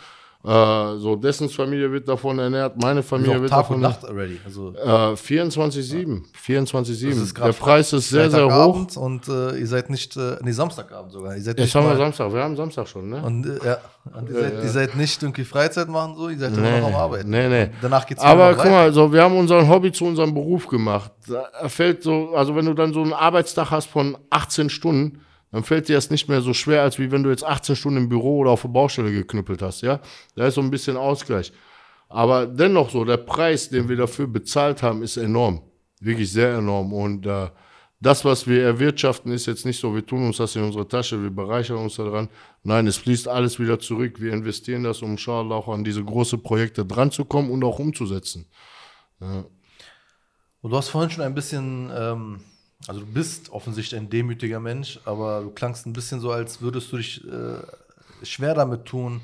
[0.45, 4.41] Äh, so dessens Familie wird davon ernährt, meine Familie wird Tag davon und Nacht already.
[4.45, 6.23] Also Äh, 24-7.
[6.45, 7.09] 24-7.
[7.11, 8.97] Das ist grad Der Preis ist sehr, sehr hoch.
[8.97, 11.37] Und äh, ihr seid nicht, äh, nee, Samstagabend sogar.
[11.37, 12.33] Ihr seid Jetzt nicht haben wir Samstag.
[12.33, 13.23] Wir haben Samstag schon, ne?
[13.23, 13.79] Und, äh, ja,
[14.19, 16.89] und ihr, seid, ihr seid nicht irgendwie Freizeit machen, so, ihr seid immer Nee, noch
[16.89, 17.31] am Arbeiten.
[17.31, 17.63] nee, nee.
[17.65, 21.13] Und danach geht's Aber guck mal, so, wir haben unseren Hobby zu unserem Beruf gemacht.
[21.29, 25.21] Da fällt so, also wenn du dann so einen Arbeitstag hast von 18 Stunden,
[25.53, 27.99] dann fällt dir das nicht mehr so schwer, als wie wenn du jetzt 18 Stunden
[27.99, 30.01] im Büro oder auf der Baustelle geknüppelt hast, ja?
[30.35, 31.53] Da ist so ein bisschen Ausgleich.
[32.09, 35.63] Aber dennoch so, der Preis, den wir dafür bezahlt haben, ist enorm.
[36.01, 36.93] Wirklich sehr enorm.
[36.93, 37.51] Und äh,
[38.01, 41.23] das, was wir erwirtschaften, ist jetzt nicht so, wir tun uns das in unsere Tasche,
[41.23, 42.29] wir bereichern uns daran.
[42.65, 44.21] Nein, es fließt alles wieder zurück.
[44.21, 47.79] Wir investieren das, um inshallah auch an diese großen Projekte dran zu kommen und auch
[47.79, 48.47] umzusetzen.
[49.21, 52.41] Und du hast vorhin schon ein bisschen, ähm,
[52.87, 56.93] also du bist offensichtlich ein demütiger Mensch, aber du klangst ein bisschen so, als würdest
[56.93, 57.59] du dich äh,
[58.25, 59.21] schwer damit tun,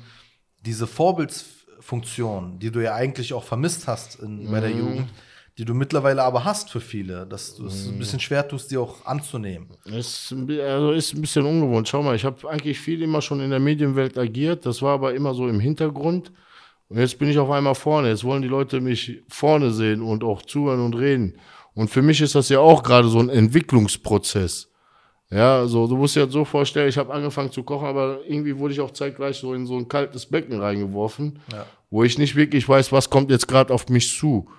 [0.65, 5.09] diese Vorbildsfunktion, die du ja eigentlich auch vermisst hast in, bei der Jugend,
[5.57, 8.77] die du mittlerweile aber hast für viele, dass du es ein bisschen schwer tust, die
[8.77, 9.67] auch anzunehmen.
[9.83, 11.89] Ist, also ist ein bisschen ungewohnt.
[11.89, 14.65] Schau mal, ich habe eigentlich viel immer schon in der Medienwelt agiert.
[14.65, 16.31] Das war aber immer so im Hintergrund.
[16.87, 18.07] Und jetzt bin ich auf einmal vorne.
[18.07, 21.35] Jetzt wollen die Leute mich vorne sehen und auch zuhören und reden.
[21.79, 24.67] Und für mich ist das ja auch gerade so ein Entwicklungsprozess.
[25.31, 28.57] Ja, so, du musst dir das so vorstellen, ich habe angefangen zu kochen, aber irgendwie
[28.57, 31.65] wurde ich auch zeitgleich so in so ein kaltes Becken reingeworfen, Ja.
[31.89, 34.49] wo ich nicht wirklich weiß, was kommt jetzt gerade auf mich zu.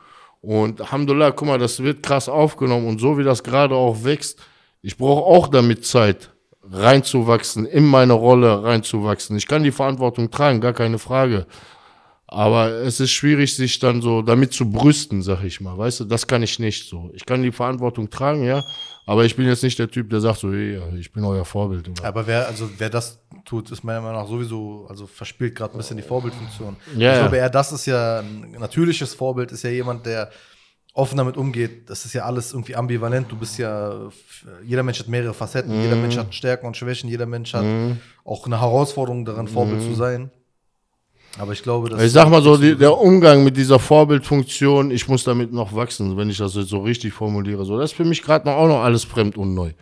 [0.41, 4.39] Und Alhamdulillah, guck mal, das wird krass aufgenommen und so wie das gerade auch wächst,
[4.81, 6.31] ich brauche auch damit Zeit,
[6.73, 9.37] reinzuwachsen, in meine Rolle reinzuwachsen.
[9.37, 11.45] Ich kann die Verantwortung tragen, gar keine Frage.
[12.33, 15.77] Aber es ist schwierig, sich dann so damit zu brüsten, sag ich mal.
[15.77, 17.11] Weißt du, das kann ich nicht so.
[17.13, 18.65] Ich kann die Verantwortung tragen, ja.
[19.05, 21.89] Aber ich bin jetzt nicht der Typ, der sagt so, hey, ich bin euer Vorbild.
[21.89, 22.05] Oder?
[22.05, 25.79] Aber wer, also wer das tut, ist meiner Meinung nach sowieso, also verspielt gerade ein
[25.79, 26.77] bisschen die Vorbildfunktion.
[26.97, 30.31] Ja, ich glaube eher, das ist ja ein natürliches Vorbild, ist ja jemand, der
[30.95, 31.91] offen damit umgeht.
[31.91, 33.33] Das ist ja alles irgendwie ambivalent.
[33.33, 34.09] Du bist ja,
[34.65, 36.03] jeder Mensch hat mehrere Facetten, jeder Mhm.
[36.03, 37.65] Mensch hat Stärken und Schwächen, jeder Mensch hat
[38.25, 40.31] auch eine Herausforderung daran, Vorbild zu sein.
[41.39, 42.03] Aber ich glaube, dass.
[42.03, 46.17] Ich sag mal so, die, der Umgang mit dieser Vorbildfunktion, ich muss damit noch wachsen,
[46.17, 47.65] wenn ich das jetzt so richtig formuliere.
[47.65, 49.73] So, das ist für mich gerade noch auch noch alles fremd und neu.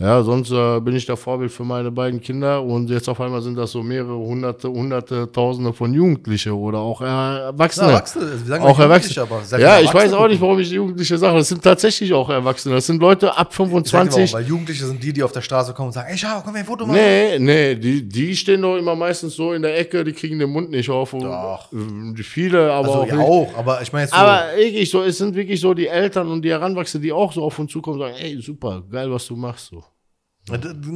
[0.00, 3.42] Ja, sonst äh, bin ich der Vorbild für meine beiden Kinder und jetzt auf einmal
[3.42, 7.88] sind das so mehrere hunderte, hunderte, tausende von Jugendliche oder auch Erwachsene.
[7.88, 9.22] Na, Erwachsene, auch Erwachsene.
[9.22, 11.38] Aber ja, viele ich weiß Erwachsene auch nicht, warum ich Jugendliche sage.
[11.38, 12.76] Das sind tatsächlich auch Erwachsene.
[12.76, 14.32] Das sind Leute ab Ich sag dir 25.
[14.32, 16.54] warum, weil Jugendliche sind die, die auf der Straße kommen und sagen, ey, schau, komm,
[16.54, 16.96] wir ein Foto machen.
[16.96, 20.50] Nee, nee, die, die stehen doch immer meistens so in der Ecke, die kriegen den
[20.50, 21.12] Mund nicht auf.
[21.12, 21.72] Und, Doch.
[21.72, 25.02] äh, viele, aber Also auch ja auch, aber ich meine jetzt so, Aber wirklich so,
[25.02, 28.00] es sind wirklich so die Eltern und die Heranwachsenden, die auch so auf uns zukommen
[28.00, 29.66] und sagen, ey, super, geil, was du machst.
[29.66, 29.82] So.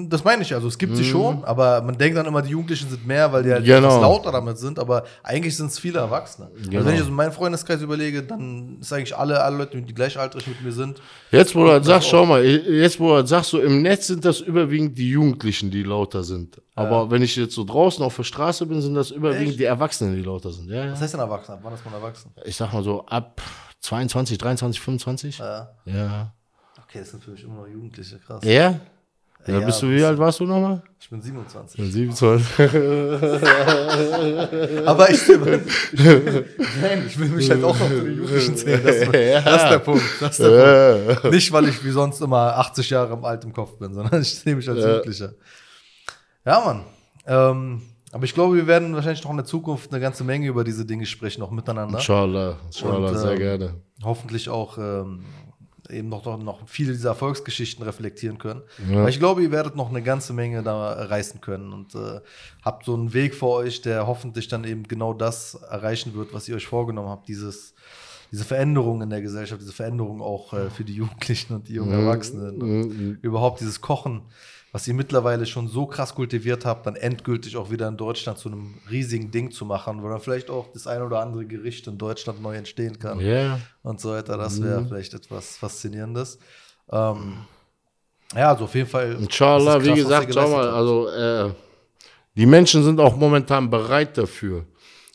[0.09, 0.69] Das meine ich also.
[0.69, 3.51] Es gibt sie schon, aber man denkt dann immer, die Jugendlichen sind mehr, weil die
[3.53, 3.67] halt Mhm.
[3.67, 3.89] Genau.
[3.89, 4.79] etwas lauter damit sind.
[4.79, 6.51] Aber eigentlich sind es viele Erwachsene.
[6.65, 6.79] Genau.
[6.79, 10.47] Also wenn ich so meinen Freundeskreis überlege, dann ist eigentlich alle, alle Leute, die gleichaltrig
[10.47, 11.01] mit mir sind.
[11.31, 14.07] Jetzt, wo du das sagst, schau mal, jetzt, wo du das sagst, so im Netz
[14.07, 16.61] sind das überwiegend die Jugendlichen, die lauter sind.
[16.75, 19.61] Aber wenn ich jetzt so draußen auf der Straße bin, sind das überwiegend Echt?
[19.61, 20.71] die Erwachsenen, die lauter sind.
[20.71, 20.93] Ja, ja.
[20.93, 21.53] Was heißt denn erwachsen?
[21.53, 22.31] Ab Wann ist man erwachsen?
[22.45, 23.41] Ich sag mal so ab
[23.81, 25.39] 22, 23, 25.
[25.39, 25.69] Ja.
[25.85, 26.33] Ja.
[26.85, 28.43] Okay, das sind für mich immer noch Jugendliche, krass.
[28.45, 28.79] Ja?
[29.47, 30.83] Ja, Ja, bist du, wie alt warst du nochmal?
[31.01, 31.93] Ich bin 27.
[31.93, 32.59] 27.
[34.87, 38.81] Aber ich, nein, ich will mich halt auch noch zu den Jugendlichen zählen.
[38.85, 40.03] Das, ist- das ist der Punkt.
[40.21, 41.35] Das ist der Punkt.
[41.35, 44.55] Nicht, weil ich wie sonst immer 80 Jahre alt im Kopf bin, sondern ich sehe
[44.55, 44.89] mich als Ja.
[44.91, 45.33] Jugendlicher.
[46.45, 46.83] Ja, Mann.
[47.27, 50.65] Ähm, aber ich glaube, wir werden wahrscheinlich noch in der Zukunft eine ganze Menge über
[50.65, 51.99] diese Dinge sprechen, auch miteinander.
[51.99, 53.75] Inshallah, inshallah, Und, sehr ähm, gerne.
[54.05, 55.25] Hoffentlich auch ähm,
[55.91, 58.63] eben noch, noch, noch viele dieser Erfolgsgeschichten reflektieren können.
[58.91, 59.01] Ja.
[59.01, 62.21] Aber ich glaube, ihr werdet noch eine ganze Menge da reißen können und äh,
[62.63, 66.49] habt so einen Weg vor euch, der hoffentlich dann eben genau das erreichen wird, was
[66.49, 67.29] ihr euch vorgenommen habt.
[67.29, 67.75] Dieses,
[68.31, 71.93] diese Veränderung in der Gesellschaft, diese Veränderung auch äh, für die Jugendlichen und die jungen
[71.93, 72.63] Erwachsenen.
[72.63, 73.19] Und Mhm.
[73.23, 74.23] überhaupt dieses Kochen,
[74.73, 78.49] was ihr mittlerweile schon so krass kultiviert habt, dann endgültig auch wieder in Deutschland zu
[78.49, 81.99] einem riesigen Ding zu machen, wo dann vielleicht auch das ein oder andere Gericht in
[81.99, 83.61] Deutschland neu entstehen kann Ja.
[83.83, 84.39] und so weiter.
[84.39, 86.39] Das wäre vielleicht etwas Faszinierendes.
[86.91, 87.35] Ähm,
[88.35, 89.13] ja, also auf jeden Fall.
[89.21, 91.51] Inshallah, wie krass, was gesagt, schau mal, also äh,
[92.35, 94.65] die Menschen sind auch momentan bereit dafür.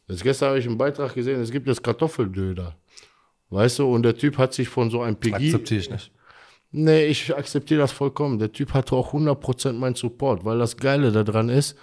[0.07, 2.75] Jetzt gestern habe ich einen Beitrag gesehen, es gibt jetzt Kartoffeldöner.
[3.49, 5.45] Weißt du, und der Typ hat sich von so einem Peggy.
[5.47, 6.11] Akzeptiere ich nicht.
[6.79, 8.37] Nee, ich akzeptiere das vollkommen.
[8.37, 11.75] Der Typ hatte auch 100% meinen Support, weil das Geile daran ist,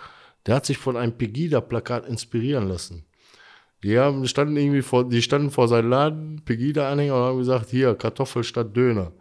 [0.46, 3.04] der hat sich von einem Pegida-Plakat inspirieren lassen.
[3.82, 7.94] Die haben, standen irgendwie vor, die standen vor seinem Laden, Pegida-Anhänger, und haben gesagt, hier,
[7.96, 9.12] Kartoffel statt Döner.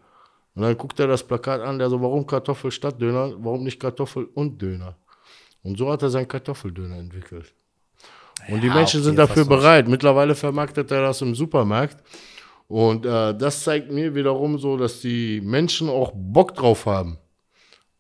[0.53, 3.33] Und dann guckt er das Plakat an, der so, warum Kartoffel statt Döner?
[3.39, 4.95] Warum nicht Kartoffel und Döner?
[5.63, 7.53] Und so hat er seinen Kartoffeldöner entwickelt.
[8.49, 9.87] Und die Ja, Menschen okay, sind dafür bereit.
[9.87, 11.97] Mittlerweile vermarktet er das im Supermarkt.
[12.73, 17.19] Und äh, das zeigt mir wiederum so, dass die Menschen auch Bock drauf haben.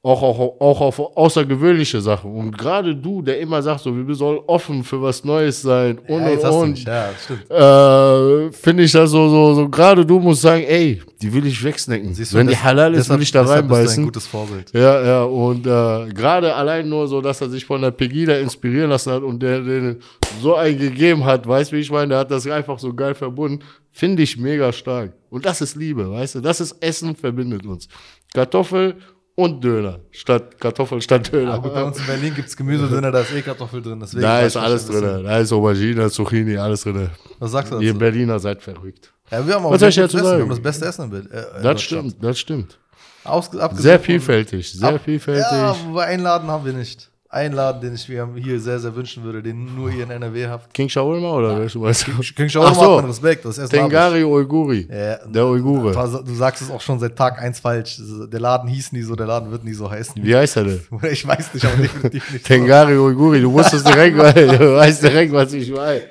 [0.05, 2.35] Auch, auch, auch auf außergewöhnliche Sachen.
[2.35, 6.23] Und gerade du, der immer sagt, so, wir sollen offen für was Neues sein und
[6.23, 6.69] ja, und und.
[6.71, 6.83] mich.
[6.83, 7.09] Ja,
[7.49, 8.47] das.
[8.49, 11.63] Äh, Finde ich das so, so, so, gerade du musst sagen, ey, die will ich
[11.63, 12.13] wegsnacken.
[12.13, 13.77] Siehst du, Wenn die des- halal ist, deshalb- will ich da deshalb bist du ein
[13.79, 14.03] reinbeißen.
[14.05, 14.71] gutes Vorbild.
[14.73, 18.89] Ja, ja, und äh, gerade allein nur so, dass er sich von der Pegida inspirieren
[18.89, 19.95] lassen hat und der, der
[20.41, 23.15] so einen gegeben hat, weißt du, wie ich meine, der hat das einfach so geil
[23.15, 23.59] verbunden,
[23.93, 25.13] finde ich mega stark.
[25.29, 27.87] Und das ist Liebe, weißt du, das ist Essen verbindet uns.
[28.33, 28.95] Kartoffel
[29.35, 31.53] und Döner, statt Kartoffel statt Döner.
[31.53, 33.99] Aber bei uns in Berlin gibt es Gemüsedöner, da ist eh Kartoffel drin.
[33.99, 37.09] Deswegen da ist alles drin, da ist Aubergine, Zucchini, alles drin.
[37.39, 37.99] Was sagst du Ihr dazu?
[37.99, 39.11] Berliner seid verrückt.
[39.31, 40.25] Ja, wir haben auch Was soll ich dazu Essen.
[40.25, 40.41] Wir sagen?
[40.43, 41.31] haben das beste Essen in Berlin.
[41.31, 42.77] Äh, Das stimmt, das stimmt.
[43.23, 45.45] Ausge Sehr vielfältig, sehr Ab- vielfältig.
[45.49, 47.09] Ja, wobei einladen haben wir nicht.
[47.33, 50.47] Ein Laden, den ich mir hier sehr, sehr wünschen würde, den nur ihr in NRW
[50.47, 50.71] habt.
[50.73, 52.11] King Shawarma oder welche weißt du?
[52.35, 52.97] King Shawarma so.
[53.01, 54.87] hat Respekt, das Tengari Uiguri.
[54.87, 55.91] Ja, Der Uigure.
[56.25, 57.99] Du sagst es auch schon seit Tag 1 falsch.
[58.31, 60.23] Der Laden hieß nie so, der Laden wird nie so heißen.
[60.23, 60.81] Wie heißt er denn?
[61.11, 62.45] Ich weiß nicht, aber definitiv nicht.
[62.45, 63.41] Tengari Uiguri.
[63.41, 66.01] Du wusstest direkt, weil du weißt direkt, was ich meine.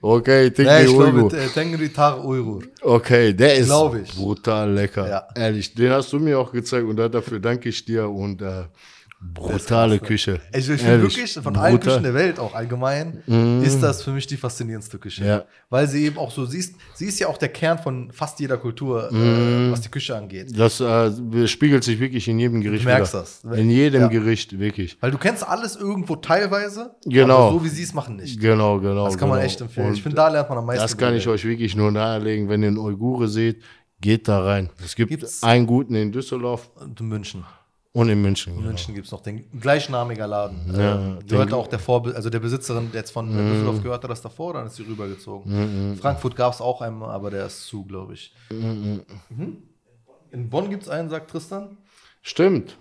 [0.00, 1.32] Okay, Ja, Tengari ich glaube, Uigur.
[1.34, 2.62] äh, Tengri Tar Uyrur.
[2.82, 3.70] Okay, der ist
[4.16, 5.08] brutal lecker.
[5.08, 5.28] Ja.
[5.34, 8.64] Ehrlich, den hast du mir auch gezeigt und dafür danke ich dir und äh,
[9.32, 10.40] brutale Küche.
[10.52, 11.92] Ich, ich finde wirklich, von allen brutal.
[11.94, 13.22] Küchen der Welt auch allgemein,
[13.62, 15.24] ist das für mich die faszinierendste Küche.
[15.24, 15.44] Ja.
[15.70, 18.38] Weil sie eben auch so, sie ist, sie ist ja auch der Kern von fast
[18.40, 20.56] jeder Kultur, äh, was die Küche angeht.
[20.58, 23.22] Das äh, spiegelt sich wirklich in jedem Gericht Du merkst wieder.
[23.22, 23.58] das.
[23.58, 24.08] In jedem Ja.
[24.08, 24.98] Gericht, wirklich.
[25.00, 27.48] Weil du kennst alles irgendwo teilweise, Genau.
[27.48, 28.38] aber so wie sie es machen nicht.
[28.40, 29.06] Genau, genau.
[29.06, 29.46] Das kann man genau.
[29.46, 29.88] echt empfehlen.
[29.88, 30.82] Und ich finde, da lernt man am meisten.
[30.82, 33.62] Das kann ich euch wirklich nur nahelegen, wenn ihr einen Uigure seht,
[34.00, 34.70] geht da rein.
[34.84, 37.44] Es gibt Gibt's- einen guten in Düsseldorf Und in München.
[37.94, 38.52] Und in München.
[38.52, 38.68] In genau.
[38.70, 40.74] München gibt es noch den gleichnamiger Laden.
[40.76, 43.50] Ja, ähm, gehört auch der Vorbild, also der Besitzerin, der jetzt von Mhm.
[43.50, 45.96] Düsseldorf gehörte das davor, dann ist sie rübergezogen.
[46.00, 48.34] Frankfurt gab es auch einmal, aber der ist zu, glaube ich.
[48.50, 49.02] Mhm.
[50.32, 51.76] In Bonn gibt es einen, sagt Tristan.
[52.20, 52.76] Stimmt,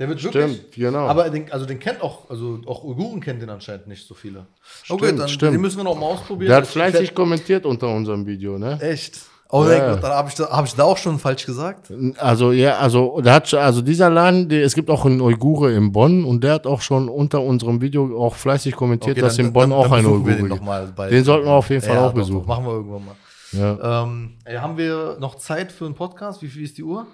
[0.00, 0.56] Der wird wirklich.
[0.58, 1.06] stimmt, genau.
[1.06, 4.46] Aber den, also den kennt auch, also auch Uiguren kennt den anscheinend nicht so viele.
[4.88, 5.54] okay, Stimmt, dann stimmt.
[5.54, 6.48] den müssen wir noch mal ausprobieren.
[6.48, 8.80] Der hat fleißig kommentiert unter unserem Video, ne?
[8.82, 9.20] Echt?
[9.50, 11.92] Oh mein Gott, dann habe ich, da- hab ich da auch schon falsch gesagt.
[12.18, 15.92] Also ja, also der hat also dieser Laden, der, es gibt auch einen Uigure in
[15.92, 19.46] Bonn und der hat auch schon unter unserem Video auch fleißig kommentiert, Okay, dass dann-
[19.46, 21.10] in Bonn dann- auch ein Uigure den gibt.
[21.10, 22.46] Den sollten wir auf jeden Fall Ja, auch doch, besuchen.
[22.48, 23.14] Machen wir irgendwann mal.
[23.52, 24.02] Ja.
[24.02, 26.42] Ähm, ey, haben wir noch Zeit für einen Podcast?
[26.42, 27.06] Wie viel ist die Uhr?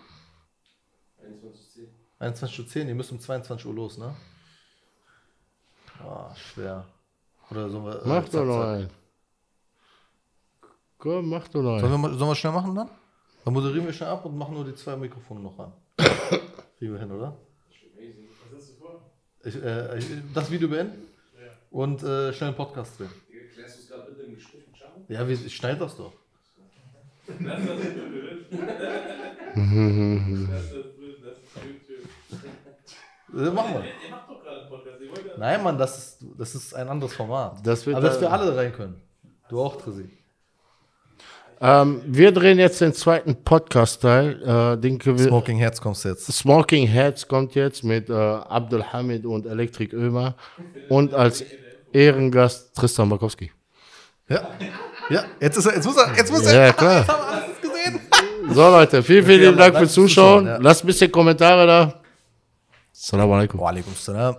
[2.18, 2.88] 21.10 Uhr.
[2.88, 4.14] Ihr müsst um 22 Uhr los, ne?
[6.02, 6.84] Ah, schwer.
[7.50, 7.96] Oder sollen wir.
[7.96, 8.88] äh, Mach doch noch einen.
[11.00, 12.90] Komm, mach doch noch Sollen wir, mal- sollen wir schnell machen dann?
[13.44, 15.72] Dann moderieren wir schnell ab und machen nur die zwei Mikrofone noch an.
[16.78, 17.36] Kriegen wir hin, oder?
[19.42, 21.06] Ich, äh, ich, das Video beenden
[21.70, 23.08] und äh, schnell einen Podcast drehen.
[23.54, 24.92] Klärst du es gerade bitte im Gespräch mit Charo?
[25.08, 26.12] Ja, wie, ich schneide das doch.
[27.26, 27.70] Das ist das.
[30.50, 31.54] Das ist blöd, das ist
[32.28, 33.46] blöd.
[33.46, 33.84] Äh, machen wir.
[33.84, 35.00] Ihr macht doch gerade einen Podcast.
[35.00, 37.64] Ihr wollt ja- Nein, Mann, das ist, das ist ein anderes Format.
[37.66, 39.00] Das wird Aber dass da- wir alle rein können.
[39.48, 40.10] Du auch, Trisi.
[41.62, 44.76] Ähm, wir drehen jetzt den zweiten Podcast-Teil.
[44.76, 46.32] Äh, den Smoking Herz kommst jetzt.
[46.32, 50.34] Smoking Heads kommt jetzt mit äh, Abdul Hamid und Electric Ömer
[50.88, 51.44] und als
[51.92, 53.52] Ehrengast Tristan Bakowski.
[54.28, 54.48] Ja.
[55.10, 56.66] Ja, jetzt ist er, jetzt muss er, jetzt muss er.
[56.66, 57.04] Ja, klar.
[58.48, 60.46] So Leute, vielen, vielen lieben Dank fürs Zuschauen, Zuschauen.
[60.46, 60.56] ja.
[60.62, 62.00] Lasst ein bisschen Kommentare da.
[62.92, 63.60] Assalamu alaikum.
[63.60, 64.36] Wa alaikum salam.